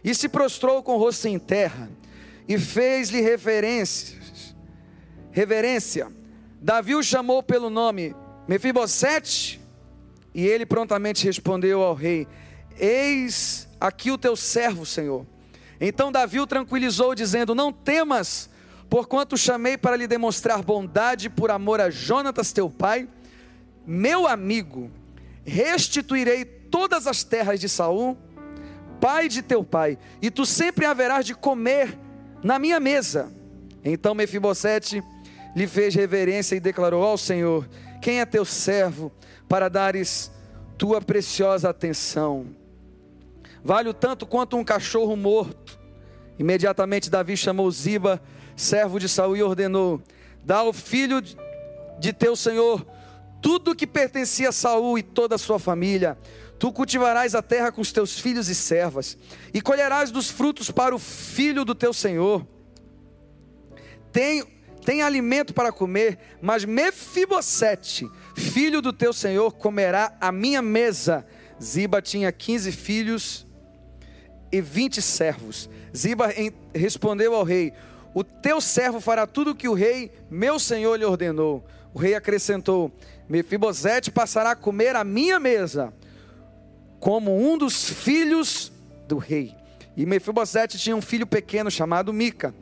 [0.04, 1.90] e se prostrou com o rosto em terra
[2.48, 4.56] e fez-lhe reverências.
[5.32, 6.12] Reverência.
[6.62, 8.16] Davi o chamou pelo nome
[8.48, 9.62] Mefibosete
[10.34, 12.28] e ele prontamente respondeu ao rei:
[12.80, 15.26] Eis aqui o teu servo, Senhor.
[15.80, 18.50] Então Davi o tranquilizou, dizendo: Não temas,
[18.90, 23.08] porquanto chamei para lhe demonstrar bondade por amor a Jonatas, teu pai,
[23.88, 24.92] meu amigo.
[25.46, 28.18] Restituirei todas as terras de Saul,
[29.00, 31.98] pai de teu pai, e tu sempre haverás de comer
[32.44, 33.32] na minha mesa.
[33.86, 35.02] Então Mefibosete
[35.56, 37.68] lhe fez reverência e declarou ao Senhor:
[38.02, 39.10] Quem é teu servo
[39.48, 40.30] para dares
[40.78, 42.48] tua preciosa atenção?
[43.64, 45.80] Vale o tanto quanto um cachorro morto.
[46.38, 48.22] Imediatamente Davi chamou Ziba,
[48.56, 50.02] servo de Saul, e ordenou:
[50.44, 51.22] Dá ao filho
[52.00, 52.86] de teu senhor
[53.42, 56.18] tudo que pertencia a Saul e toda a sua família.
[56.60, 59.18] Tu cultivarás a terra com os teus filhos e servas,
[59.54, 62.46] e colherás dos frutos para o filho do teu senhor.
[64.12, 64.44] Tem,
[64.84, 71.26] tem alimento para comer, mas Mefibosete, filho do teu senhor, comerá a minha mesa.
[71.62, 73.46] Ziba tinha quinze filhos
[74.52, 75.70] e vinte servos.
[75.96, 76.30] Ziba
[76.74, 77.74] respondeu ao rei:
[78.14, 81.64] O teu servo fará tudo o que o rei, meu senhor, lhe ordenou.
[81.94, 82.92] O rei acrescentou:
[83.30, 85.94] Mefibosete passará a comer a minha mesa,
[87.00, 88.72] como um dos filhos
[89.08, 89.56] do rei.
[89.96, 92.54] E Mefibosete tinha um filho pequeno chamado Mica.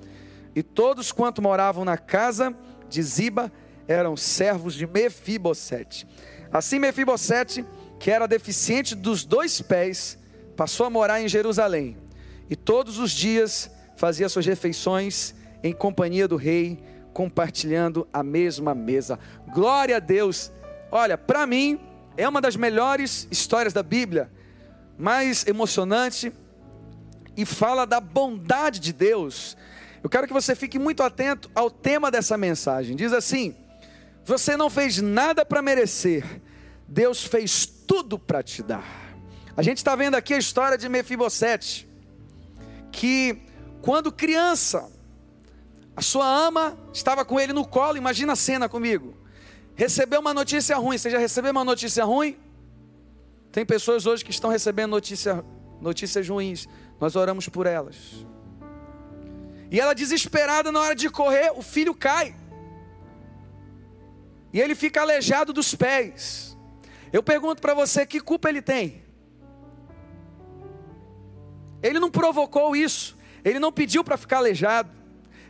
[0.55, 2.55] E todos quanto moravam na casa
[2.89, 3.51] de Ziba
[3.87, 6.07] eram servos de Mefibosete.
[6.51, 7.65] Assim Mefibosete,
[7.99, 10.17] que era deficiente dos dois pés,
[10.55, 11.97] passou a morar em Jerusalém.
[12.49, 16.79] E todos os dias fazia suas refeições em companhia do rei,
[17.15, 19.17] compartilhando a mesma mesa.
[19.53, 20.51] Glória a Deus.
[20.91, 21.79] Olha, para mim
[22.17, 24.29] é uma das melhores histórias da Bíblia,
[24.97, 26.33] mais emocionante
[27.37, 29.55] e fala da bondade de Deus.
[30.03, 32.97] Eu quero que você fique muito atento ao tema dessa mensagem.
[32.97, 33.55] Diz assim:
[34.25, 36.41] Você não fez nada para merecer,
[36.85, 38.83] Deus fez tudo para te dar.
[39.55, 41.87] A gente está vendo aqui a história de Mefibosete,
[42.91, 43.41] que
[43.81, 44.89] quando criança,
[45.95, 49.15] a sua ama estava com ele no colo, imagina a cena comigo.
[49.75, 52.37] Recebeu uma notícia ruim, você já recebeu uma notícia ruim?
[53.51, 55.43] Tem pessoas hoje que estão recebendo notícia,
[55.79, 56.67] notícias ruins,
[56.99, 58.25] nós oramos por elas.
[59.71, 62.35] E ela desesperada na hora de correr, o filho cai.
[64.51, 66.57] E ele fica aleijado dos pés.
[67.11, 69.03] Eu pergunto para você, que culpa ele tem?
[71.81, 73.17] Ele não provocou isso.
[73.43, 74.89] Ele não pediu para ficar aleijado.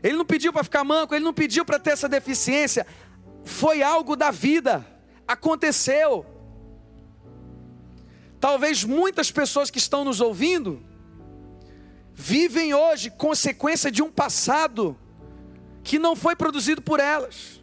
[0.05, 1.15] Ele não pediu para ficar manco.
[1.15, 2.85] Ele não pediu para ter essa deficiência.
[3.43, 4.85] Foi algo da vida.
[5.27, 6.23] Aconteceu.
[8.39, 10.79] Talvez muitas pessoas que estão nos ouvindo
[12.13, 14.95] vivem hoje consequência de um passado
[15.83, 17.59] que não foi produzido por elas.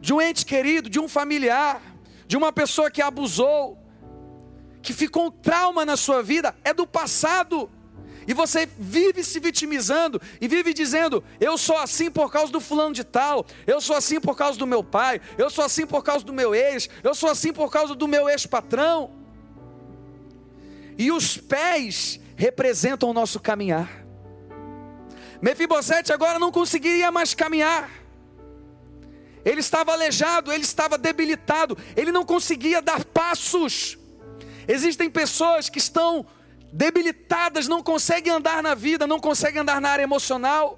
[0.00, 1.82] De um ente querido, de um familiar,
[2.26, 3.78] de uma pessoa que abusou,
[4.80, 7.70] que ficou um trauma na sua vida é do passado.
[8.26, 12.94] E você vive se vitimizando e vive dizendo: eu sou assim por causa do fulano
[12.94, 16.24] de tal, eu sou assim por causa do meu pai, eu sou assim por causa
[16.24, 19.10] do meu ex, eu sou assim por causa do meu ex-patrão.
[20.96, 24.04] E os pés representam o nosso caminhar.
[25.42, 27.90] Mefibosete agora não conseguiria mais caminhar.
[29.44, 33.98] Ele estava aleijado, ele estava debilitado, ele não conseguia dar passos.
[34.66, 36.24] Existem pessoas que estão
[36.74, 40.76] debilitadas, não conseguem andar na vida, não conseguem andar na área emocional,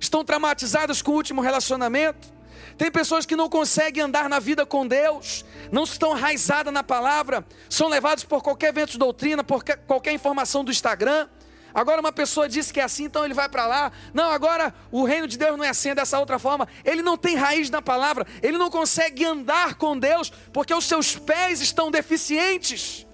[0.00, 2.32] estão traumatizadas com o último relacionamento.
[2.78, 7.44] Tem pessoas que não conseguem andar na vida com Deus, não estão enraizadas na palavra,
[7.68, 11.28] são levados por qualquer vento de doutrina, por qualquer informação do Instagram.
[11.74, 13.92] Agora uma pessoa disse que é assim, então ele vai para lá.
[14.14, 16.66] Não, agora o reino de Deus não é assim, é dessa outra forma.
[16.82, 21.16] Ele não tem raiz na palavra, ele não consegue andar com Deus, porque os seus
[21.16, 23.06] pés estão deficientes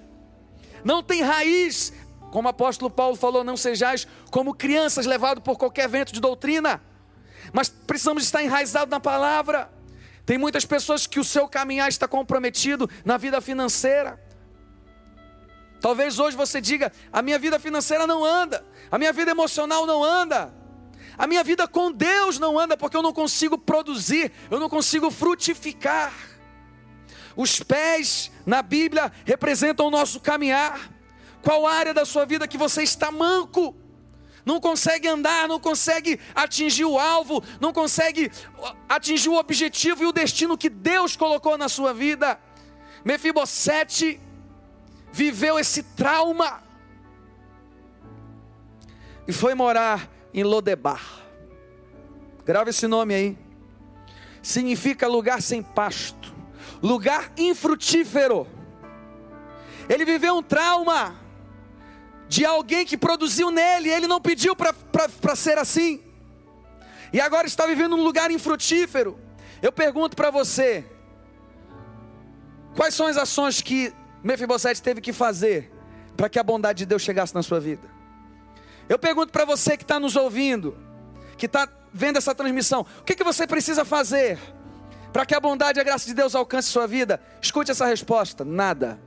[0.85, 1.93] não tem raiz.
[2.35, 6.82] Como o apóstolo Paulo falou, não sejais como crianças levados por qualquer vento de doutrina,
[7.53, 9.70] mas precisamos estar enraizados na palavra.
[10.26, 14.20] Tem muitas pessoas que o seu caminhar está comprometido na vida financeira.
[15.80, 20.03] Talvez hoje você diga: a minha vida financeira não anda, a minha vida emocional não
[20.03, 20.53] anda,
[21.16, 25.09] a minha vida com Deus não anda, porque eu não consigo produzir, eu não consigo
[25.09, 26.12] frutificar.
[27.37, 30.93] Os pés na Bíblia representam o nosso caminhar.
[31.45, 33.76] Qual área da sua vida que você está manco?
[34.47, 38.32] Não consegue andar, não consegue atingir o alvo, não consegue
[38.88, 42.40] atingir o objetivo e o destino que Deus colocou na sua vida.
[43.05, 44.18] Mefibosete
[45.12, 46.62] viveu esse trauma
[49.28, 51.03] e foi morar em Lodebar.
[52.45, 53.38] Grava esse nome aí.
[54.42, 56.34] Significa lugar sem pasto,
[56.82, 58.47] lugar infrutífero.
[59.88, 61.24] Ele viveu um trauma
[62.35, 66.03] de alguém que produziu nele, ele não pediu para ser assim,
[67.12, 69.16] e agora está vivendo num lugar infrutífero.
[69.62, 70.85] Eu pergunto para você:
[72.74, 75.70] quais são as ações que Mefibosete teve que fazer
[76.16, 77.89] para que a bondade de Deus chegasse na sua vida?
[78.89, 80.76] Eu pergunto para você que está nos ouvindo,
[81.39, 84.41] que está vendo essa transmissão, o que, que você precisa fazer
[85.12, 87.22] para que a bondade e a graça de Deus alcance sua vida?
[87.41, 88.99] Escute essa resposta: nada.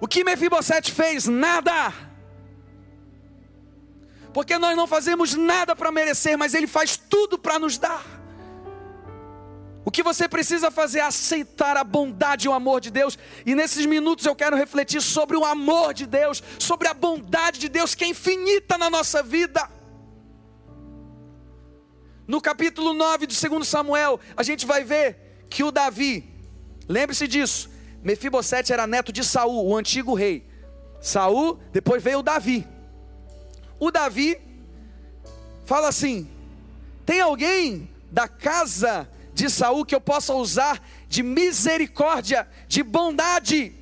[0.00, 1.26] O que Mefibosete fez?
[1.26, 1.92] Nada.
[4.32, 8.04] Porque nós não fazemos nada para merecer, mas Ele faz tudo para nos dar.
[9.84, 13.18] O que você precisa fazer é aceitar a bondade e o amor de Deus.
[13.44, 17.68] E nesses minutos eu quero refletir sobre o amor de Deus, sobre a bondade de
[17.68, 19.68] Deus que é infinita na nossa vida.
[22.26, 26.24] No capítulo 9 de 2 Samuel, a gente vai ver que o Davi,
[26.88, 27.68] lembre-se disso,
[28.04, 30.46] Mefibosete era neto de Saul, o antigo rei.
[31.00, 32.68] Saul, depois veio o Davi.
[33.80, 34.38] O Davi
[35.64, 36.28] fala assim:
[37.06, 43.74] tem alguém da casa de Saul que eu possa usar de misericórdia, de bondade.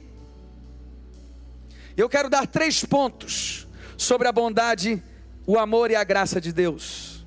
[1.96, 3.66] Eu quero dar três pontos
[3.98, 5.02] sobre a bondade,
[5.46, 7.26] o amor e a graça de Deus.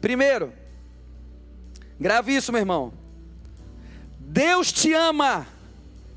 [0.00, 0.52] Primeiro,
[1.98, 2.92] grave isso, meu irmão.
[4.18, 5.46] Deus te ama.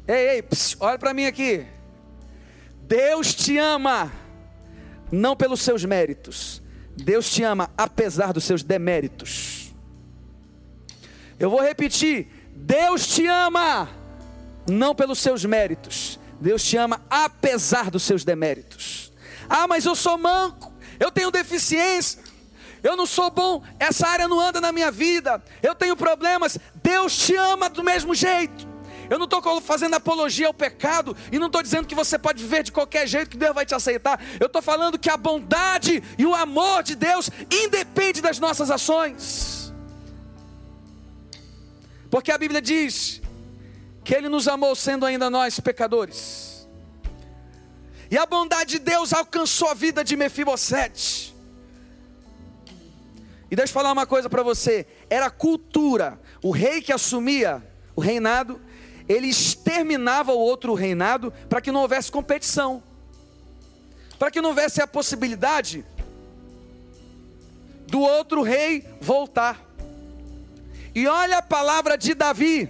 [0.07, 1.65] Ei, ei, pss, olha para mim aqui.
[2.81, 4.11] Deus te ama,
[5.11, 6.61] não pelos seus méritos.
[6.95, 9.73] Deus te ama apesar dos seus deméritos.
[11.39, 13.89] Eu vou repetir: Deus te ama,
[14.67, 19.11] não pelos seus méritos, Deus te ama apesar dos seus deméritos.
[19.49, 22.21] Ah, mas eu sou manco, eu tenho deficiência,
[22.81, 26.57] eu não sou bom, essa área não anda na minha vida, eu tenho problemas.
[26.75, 28.74] Deus te ama do mesmo jeito.
[29.15, 32.63] Eu não estou fazendo apologia ao pecado e não estou dizendo que você pode viver
[32.63, 34.21] de qualquer jeito que Deus vai te aceitar.
[34.41, 39.73] Eu estou falando que a bondade e o amor de Deus independe das nossas ações.
[42.11, 43.21] Porque a Bíblia diz
[44.03, 46.67] que Ele nos amou sendo ainda nós pecadores.
[48.11, 51.33] E a bondade de Deus alcançou a vida de Mefibosete.
[53.49, 56.19] E deixa eu falar uma coisa para você: era cultura.
[56.43, 57.63] O rei que assumia
[57.95, 58.59] o reinado,
[59.07, 62.81] ele exterminava o outro reinado para que não houvesse competição,
[64.17, 65.85] para que não houvesse a possibilidade
[67.87, 69.63] do outro rei voltar.
[70.93, 72.69] E olha a palavra de Davi.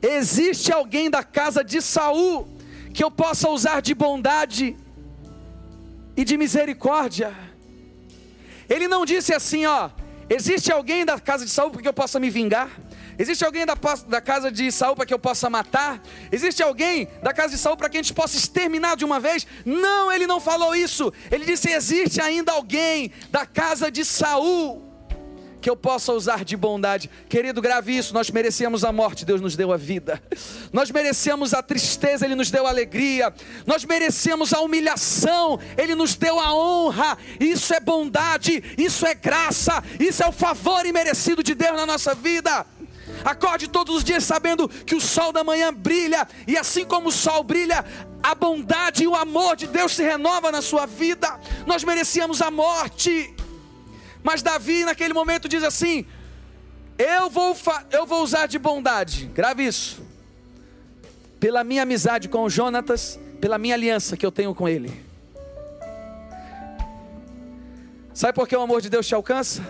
[0.00, 2.48] Existe alguém da casa de Saul
[2.94, 4.76] que eu possa usar de bondade
[6.16, 7.34] e de misericórdia.
[8.68, 9.90] Ele não disse assim, ó,
[10.30, 12.70] existe alguém da casa de Saul para que eu possa me vingar?
[13.18, 13.74] Existe alguém da,
[14.06, 16.00] da casa de Saul para que eu possa matar?
[16.30, 19.46] Existe alguém da casa de Saul para que a gente possa exterminar de uma vez?
[19.64, 21.12] Não, ele não falou isso.
[21.30, 24.88] Ele disse: existe ainda alguém da casa de Saul
[25.60, 27.10] que eu possa usar de bondade.
[27.28, 28.14] Querido, grave isso.
[28.14, 30.22] Nós merecíamos a morte, Deus nos deu a vida.
[30.72, 33.32] Nós merecíamos a tristeza, Ele nos deu a alegria.
[33.66, 37.18] Nós merecíamos a humilhação, Ele nos deu a honra.
[37.40, 42.14] Isso é bondade, isso é graça, isso é o favor imerecido de Deus na nossa
[42.14, 42.64] vida.
[43.24, 47.12] Acorde todos os dias sabendo que o sol da manhã brilha, e assim como o
[47.12, 47.84] sol brilha,
[48.22, 51.38] a bondade e o amor de Deus se renova na sua vida.
[51.66, 53.34] Nós merecíamos a morte.
[54.22, 56.06] Mas Davi, naquele momento, diz assim:
[56.98, 57.56] eu vou,
[57.92, 60.02] eu vou usar de bondade, grave isso,
[61.38, 65.06] pela minha amizade com o Jonatas, pela minha aliança que eu tenho com ele.
[68.12, 69.62] Sabe por que o amor de Deus te alcança?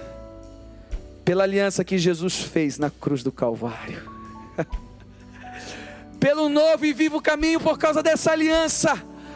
[1.28, 4.10] Pela aliança que Jesus fez na cruz do Calvário.
[6.18, 8.94] Pelo novo e vivo caminho, por causa dessa aliança,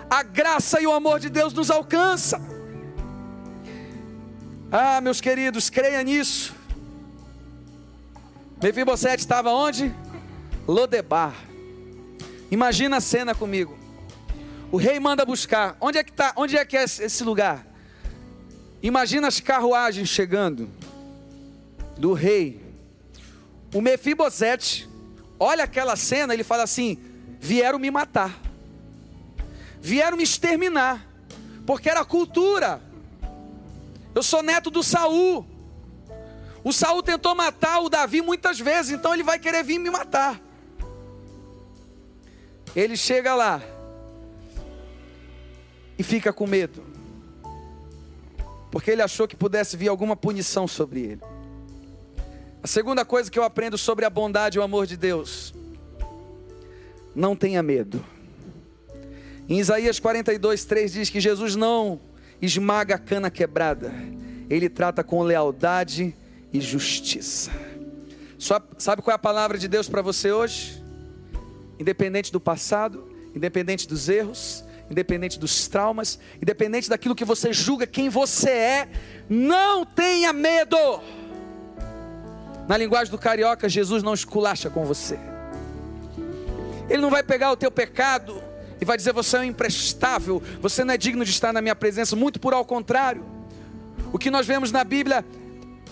[0.09, 2.41] a graça e o amor de Deus nos alcança.
[4.71, 6.55] Ah, meus queridos, creia nisso.
[8.63, 9.95] Mefibosete estava onde?
[10.67, 11.35] Lodebar.
[12.51, 13.77] Imagina a cena comigo.
[14.71, 15.77] O rei manda buscar.
[15.79, 16.33] Onde é que tá?
[16.37, 17.67] Onde é que é esse lugar?
[18.83, 20.71] Imagina as carruagens chegando
[22.03, 22.61] do rei.
[23.73, 24.91] O Mefibosete
[25.39, 26.99] olha aquela cena, ele fala assim:
[27.39, 28.41] vieram me matar.
[29.81, 31.07] Vieram me exterminar.
[31.65, 32.83] Porque era cultura.
[34.13, 35.47] Eu sou neto do Saul.
[36.65, 40.41] O Saul tentou matar o Davi muitas vezes, então ele vai querer vir me matar.
[42.75, 43.61] ele chega lá
[45.99, 46.83] e fica com medo,
[48.71, 51.32] porque ele achou que pudesse vir alguma punição sobre ele.
[52.63, 55.53] A segunda coisa que eu aprendo sobre a bondade e o amor de Deus:
[57.13, 58.05] não tenha medo.
[59.49, 62.01] Em Isaías 42, 3 diz que Jesus não
[62.41, 63.93] esmaga a cana quebrada,
[64.49, 66.15] ele trata com lealdade
[66.53, 67.51] e justiça.
[68.79, 70.83] Sabe qual é a palavra de Deus para você hoje?
[71.81, 78.09] Independente do passado, independente dos erros, independente dos traumas, independente daquilo que você julga quem
[78.09, 78.89] você é,
[79.29, 80.77] não tenha medo.
[82.69, 85.19] Na linguagem do carioca, Jesus não esculacha com você.
[86.89, 88.43] Ele não vai pegar o teu pecado
[88.81, 91.75] e vai dizer você é um imprestável, você não é digno de estar na minha
[91.75, 93.25] presença, muito por ao contrário.
[94.13, 95.25] O que nós vemos na Bíblia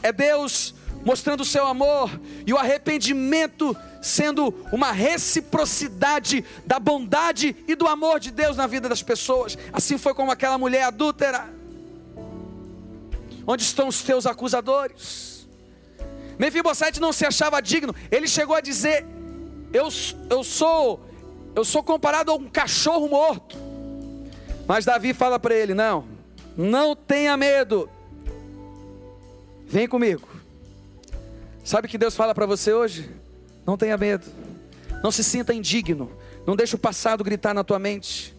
[0.03, 7.75] é Deus mostrando o seu amor e o arrependimento sendo uma reciprocidade da bondade e
[7.75, 9.57] do amor de Deus na vida das pessoas.
[9.73, 11.49] Assim foi como aquela mulher adúltera.
[13.47, 15.30] Onde estão os teus acusadores?
[16.41, 17.95] Mefibosete não se achava digno.
[18.11, 19.05] Ele chegou a dizer:
[19.75, 19.89] eu,
[20.31, 21.05] eu sou
[21.55, 23.59] eu sou comparado a um cachorro morto.
[24.67, 26.07] Mas Davi fala para ele: Não,
[26.57, 27.91] não tenha medo.
[29.67, 30.27] Vem comigo.
[31.63, 33.11] Sabe o que Deus fala para você hoje?
[33.67, 34.27] Não tenha medo.
[35.05, 36.11] Não se sinta indigno.
[36.47, 38.35] Não deixe o passado gritar na tua mente.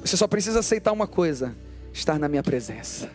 [0.00, 1.54] Você só precisa aceitar uma coisa:
[1.92, 3.08] estar na minha presença.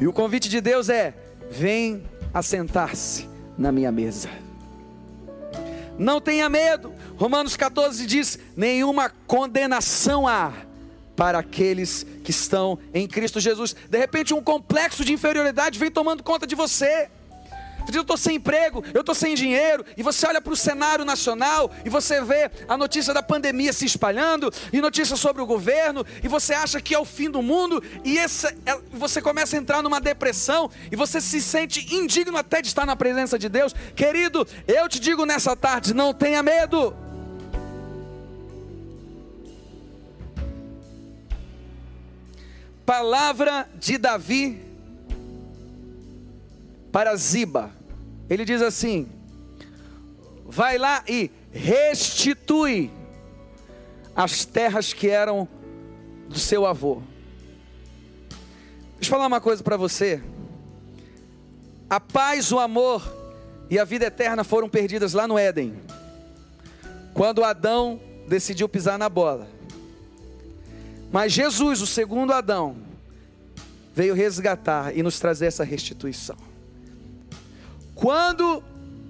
[0.00, 1.14] E o convite de Deus é:
[1.48, 2.02] vem
[2.32, 4.28] assentar-se na minha mesa.
[5.98, 6.94] Não tenha medo.
[7.16, 10.52] Romanos 14 diz: nenhuma condenação há
[11.14, 13.76] para aqueles que estão em Cristo Jesus.
[13.88, 17.10] De repente, um complexo de inferioridade vem tomando conta de você
[17.96, 21.70] eu estou sem emprego, eu estou sem dinheiro, e você olha para o cenário nacional
[21.84, 26.28] e você vê a notícia da pandemia se espalhando, e notícias sobre o governo, e
[26.28, 28.26] você acha que é o fim do mundo, e é,
[28.92, 32.96] você começa a entrar numa depressão, e você se sente indigno até de estar na
[32.96, 33.74] presença de Deus.
[33.94, 36.94] Querido, eu te digo nessa tarde: não tenha medo.
[42.84, 44.60] Palavra de Davi
[46.90, 47.79] para Ziba.
[48.30, 49.08] Ele diz assim:
[50.46, 52.90] vai lá e restitui
[54.14, 55.48] as terras que eram
[56.28, 57.02] do seu avô.
[58.94, 60.22] Deixa eu falar uma coisa para você.
[61.88, 63.02] A paz, o amor
[63.68, 65.74] e a vida eterna foram perdidas lá no Éden,
[67.12, 69.48] quando Adão decidiu pisar na bola.
[71.10, 72.76] Mas Jesus, o segundo Adão,
[73.92, 76.49] veio resgatar e nos trazer essa restituição.
[78.00, 78.64] Quando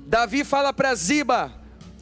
[0.05, 1.53] Davi fala para Ziba,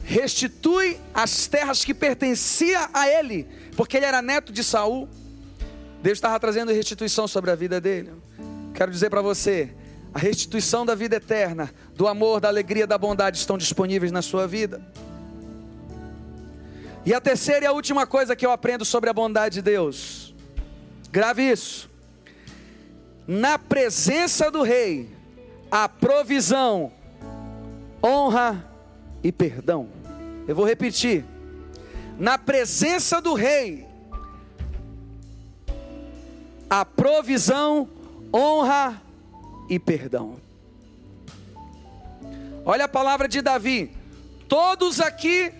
[0.03, 5.07] restitui as terras que pertenciam a ele, porque ele era neto de Saul.
[6.01, 8.11] Deus estava trazendo restituição sobre a vida dele.
[8.73, 9.71] Quero dizer para você,
[10.11, 14.47] a restituição da vida eterna, do amor, da alegria, da bondade estão disponíveis na sua
[14.47, 14.81] vida.
[17.05, 20.33] E a terceira e a última coisa que eu aprendo sobre a bondade de Deus,
[21.11, 21.87] grave isso.
[23.27, 25.18] Na presença do rei,
[25.71, 26.91] a provisão,
[28.03, 28.65] honra
[29.23, 29.89] e perdão.
[30.47, 31.25] Eu vou repetir.
[32.17, 33.87] Na presença do rei,
[36.69, 37.87] a provisão,
[38.33, 39.01] honra
[39.69, 40.37] e perdão.
[42.65, 43.91] Olha a palavra de Davi:
[44.47, 45.53] todos aqui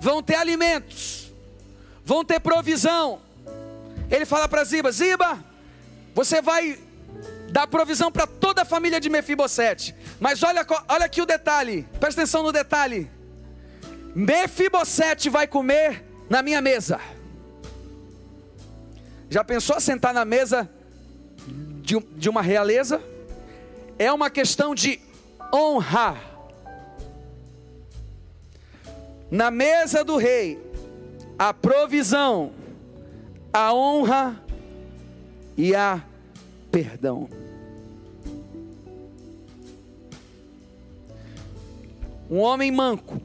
[0.00, 1.32] vão ter alimentos,
[2.04, 3.20] vão ter provisão.
[4.10, 5.44] Ele fala para Ziba: Ziba,
[6.14, 6.78] você vai
[7.54, 9.94] dá provisão para toda a família de Mefibosete.
[10.18, 13.08] Mas olha, olha aqui o detalhe, presta atenção no detalhe.
[14.12, 17.00] Mefibosete vai comer na minha mesa.
[19.30, 20.68] Já pensou sentar na mesa
[21.80, 23.00] de, de uma realeza?
[24.00, 25.00] É uma questão de
[25.54, 26.20] honra.
[29.30, 30.60] Na mesa do rei,
[31.38, 32.52] a provisão,
[33.52, 34.42] a honra
[35.56, 36.02] e a
[36.72, 37.43] perdão.
[42.30, 43.20] Um homem manco,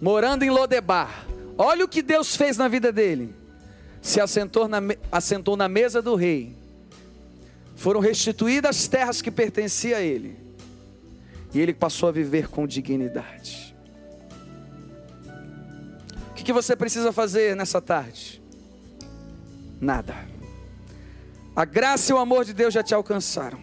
[0.00, 1.26] morando em Lodebar.
[1.56, 3.34] Olha o que Deus fez na vida dele.
[4.00, 4.78] Se assentou na,
[5.12, 6.56] assentou na mesa do rei.
[7.76, 10.38] Foram restituídas as terras que pertenciam a ele.
[11.52, 13.74] E ele passou a viver com dignidade.
[16.30, 18.42] O que, que você precisa fazer nessa tarde?
[19.80, 20.14] Nada.
[21.54, 23.58] A graça e o amor de Deus já te alcançaram.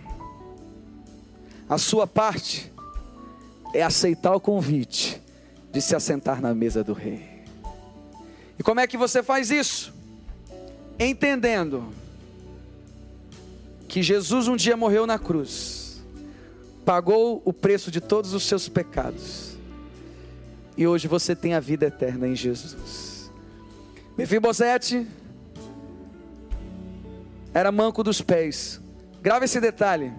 [1.67, 2.71] A sua parte
[3.73, 5.21] é aceitar o convite
[5.71, 7.43] de se assentar na mesa do rei.
[8.57, 9.93] E como é que você faz isso?
[10.99, 11.93] Entendendo
[13.87, 16.01] que Jesus um dia morreu na cruz,
[16.83, 19.57] pagou o preço de todos os seus pecados,
[20.75, 23.31] e hoje você tem a vida eterna em Jesus.
[24.17, 25.07] Mefibosete
[27.53, 28.79] era manco dos pés.
[29.21, 30.13] Grava esse detalhe.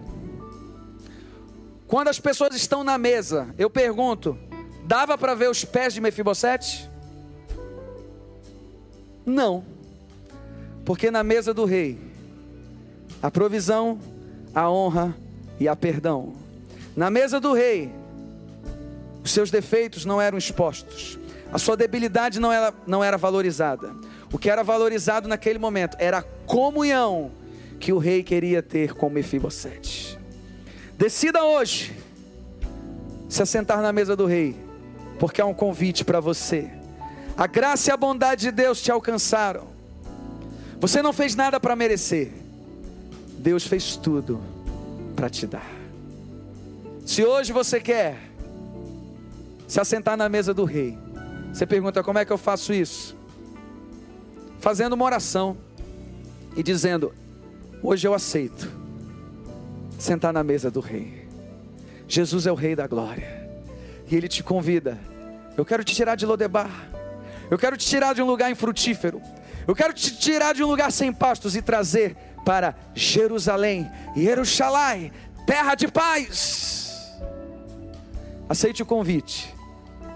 [1.89, 4.37] Quando as pessoas estão na mesa, eu pergunto:
[4.85, 6.87] dava para ver os pés de Mefibosete?
[9.25, 9.65] Não.
[10.85, 11.99] Porque na mesa do rei,
[13.23, 13.99] a provisão,
[14.53, 15.17] a honra
[15.59, 16.35] e a perdão.
[16.95, 17.91] Na mesa do rei,
[19.23, 21.17] os seus defeitos não eram expostos,
[21.51, 23.95] a sua debilidade não era, não era valorizada.
[24.31, 27.31] O que era valorizado naquele momento era a comunhão
[27.79, 30.18] que o rei queria ter com Mefibosete.
[30.99, 31.97] Decida hoje
[33.29, 34.53] se assentar na mesa do rei,
[35.17, 36.69] porque há um convite para você.
[37.37, 39.69] A graça e a bondade de Deus te alcançaram.
[40.77, 42.33] Você não fez nada para merecer.
[43.37, 44.41] Deus fez tudo
[45.15, 45.71] para te dar.
[47.05, 48.17] Se hoje você quer
[49.69, 50.97] se assentar na mesa do rei,
[51.53, 53.15] você pergunta como é que eu faço isso?
[54.59, 55.55] Fazendo uma oração
[56.57, 57.13] e dizendo:
[57.81, 58.78] Hoje eu aceito
[59.99, 61.27] sentar na mesa do rei.
[62.07, 63.47] Jesus é o rei da glória.
[64.09, 64.97] E ele te convida.
[65.55, 66.71] Eu quero te tirar de Lodebar.
[67.51, 69.21] Eu quero te tirar de um lugar infrutífero.
[69.67, 75.11] Eu quero te tirar de um lugar sem pastos e trazer para Jerusalém, Jerusalém,
[75.45, 77.19] terra de paz.
[78.47, 79.53] Aceite o convite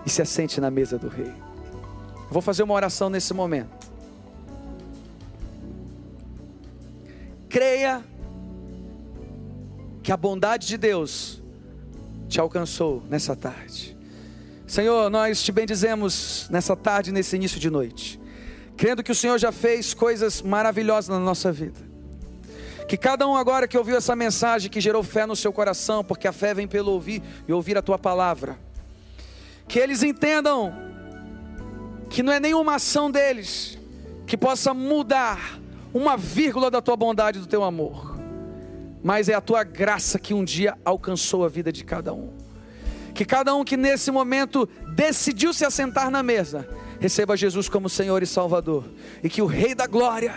[0.06, 1.28] e se assente na mesa do rei.
[1.28, 3.92] Eu vou fazer uma oração nesse momento.
[7.48, 8.04] Creia
[10.04, 11.42] que a bondade de Deus
[12.28, 13.98] te alcançou nessa tarde.
[14.68, 18.20] Senhor, nós te bendizemos nessa tarde, nesse início de noite,
[18.76, 21.80] crendo que o Senhor já fez coisas maravilhosas na nossa vida.
[22.88, 26.28] Que cada um agora que ouviu essa mensagem, que gerou fé no seu coração, porque
[26.28, 28.60] a fé vem pelo ouvir e ouvir a tua palavra,
[29.68, 30.74] que eles entendam
[32.10, 33.78] que não é nenhuma ação deles
[34.28, 35.60] que possa mudar
[35.94, 38.13] uma vírgula da tua bondade, do teu amor,
[39.04, 42.30] mas é a tua graça que um dia alcançou a vida de cada um.
[43.14, 46.68] Que cada um que nesse momento decidiu se assentar na mesa,
[47.00, 48.86] receba Jesus como Senhor e Salvador,
[49.22, 50.34] e que o Rei da Glória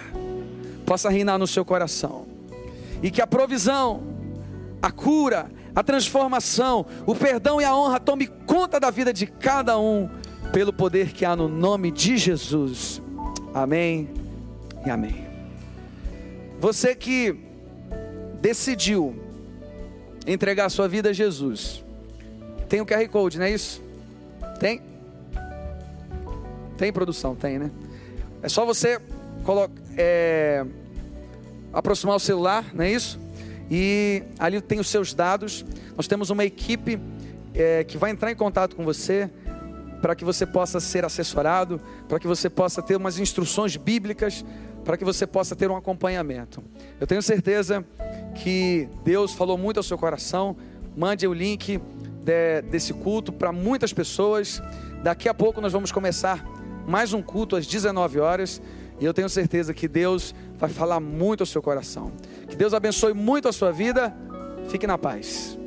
[0.85, 2.27] possa reinar no seu coração,
[3.03, 4.03] e que a provisão,
[4.83, 9.79] a cura, a transformação, o perdão e a honra tome conta da vida de cada
[9.79, 10.09] um,
[10.53, 13.01] pelo poder que há no nome de Jesus.
[13.55, 14.11] Amém
[14.85, 15.27] e amém.
[16.59, 17.46] Você que
[18.47, 19.13] decidiu
[20.25, 21.85] entregar sua vida a Jesus,
[22.69, 23.83] tem o QR Code, não é isso?
[24.61, 24.81] Tem?
[26.79, 27.73] Tem produção, tem, né?
[28.41, 29.01] É só você
[29.43, 30.65] colocar, é,
[31.73, 33.19] aproximar o celular, não é isso?
[33.69, 35.65] E ali tem os seus dados.
[35.97, 37.01] Nós temos uma equipe
[37.53, 39.29] é, que vai entrar em contato com você
[40.01, 44.45] para que você possa ser assessorado, para que você possa ter umas instruções bíblicas
[44.87, 46.63] para que você possa ter um acompanhamento.
[47.01, 47.85] Eu tenho certeza
[48.37, 50.57] que Deus falou muito ao seu coração.
[50.97, 51.81] Mande o link
[52.23, 54.63] de, desse culto para muitas pessoas.
[55.03, 56.45] Daqui a pouco nós vamos começar
[56.87, 58.63] mais um culto às 19 horas.
[59.01, 62.13] E eu tenho certeza que Deus vai falar muito ao seu coração.
[62.49, 64.15] Que Deus abençoe muito a sua vida.
[64.69, 65.59] Fique na paz.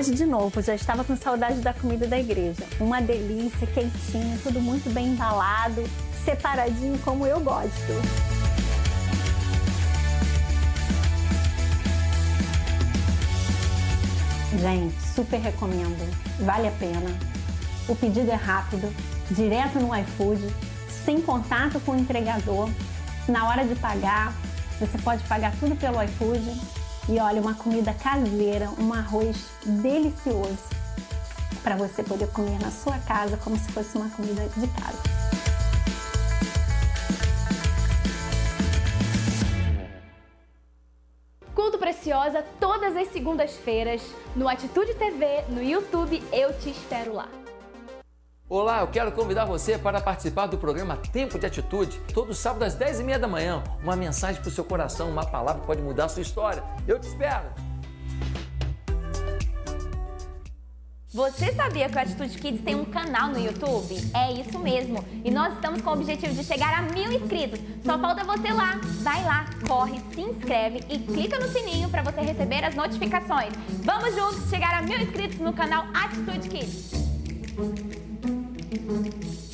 [0.00, 0.62] Hoje de novo.
[0.62, 2.64] Já estava com saudade da comida da igreja.
[2.80, 5.84] Uma delícia, quentinho, tudo muito bem embalado,
[6.24, 7.92] separadinho como eu gosto.
[14.58, 16.16] Gente, super recomendo.
[16.40, 17.10] Vale a pena.
[17.86, 18.90] O pedido é rápido,
[19.30, 20.42] direto no iFood,
[21.04, 22.70] sem contato com o entregador.
[23.28, 24.32] Na hora de pagar,
[24.80, 26.79] você pode pagar tudo pelo iFood.
[27.08, 30.58] E olha, uma comida caseira, um arroz delicioso
[31.62, 35.20] para você poder comer na sua casa como se fosse uma comida de casa.
[41.54, 44.02] Culto Preciosa todas as segundas-feiras
[44.34, 46.22] no Atitude TV, no YouTube.
[46.32, 47.28] Eu te espero lá.
[48.52, 52.76] Olá, eu quero convidar você para participar do programa Tempo de Atitude, todo sábado às
[52.76, 53.62] 10h30 da manhã.
[53.80, 56.60] Uma mensagem para o seu coração, uma palavra pode mudar a sua história.
[56.84, 57.46] Eu te espero!
[61.14, 63.94] Você sabia que o Atitude Kids tem um canal no YouTube?
[64.12, 65.04] É isso mesmo.
[65.24, 67.60] E nós estamos com o objetivo de chegar a mil inscritos.
[67.84, 68.80] Só falta você lá.
[69.02, 73.52] Vai lá, corre, se inscreve e clica no sininho para você receber as notificações.
[73.84, 78.09] Vamos juntos chegar a mil inscritos no canal Atitude Kids.
[78.70, 79.49] Tudo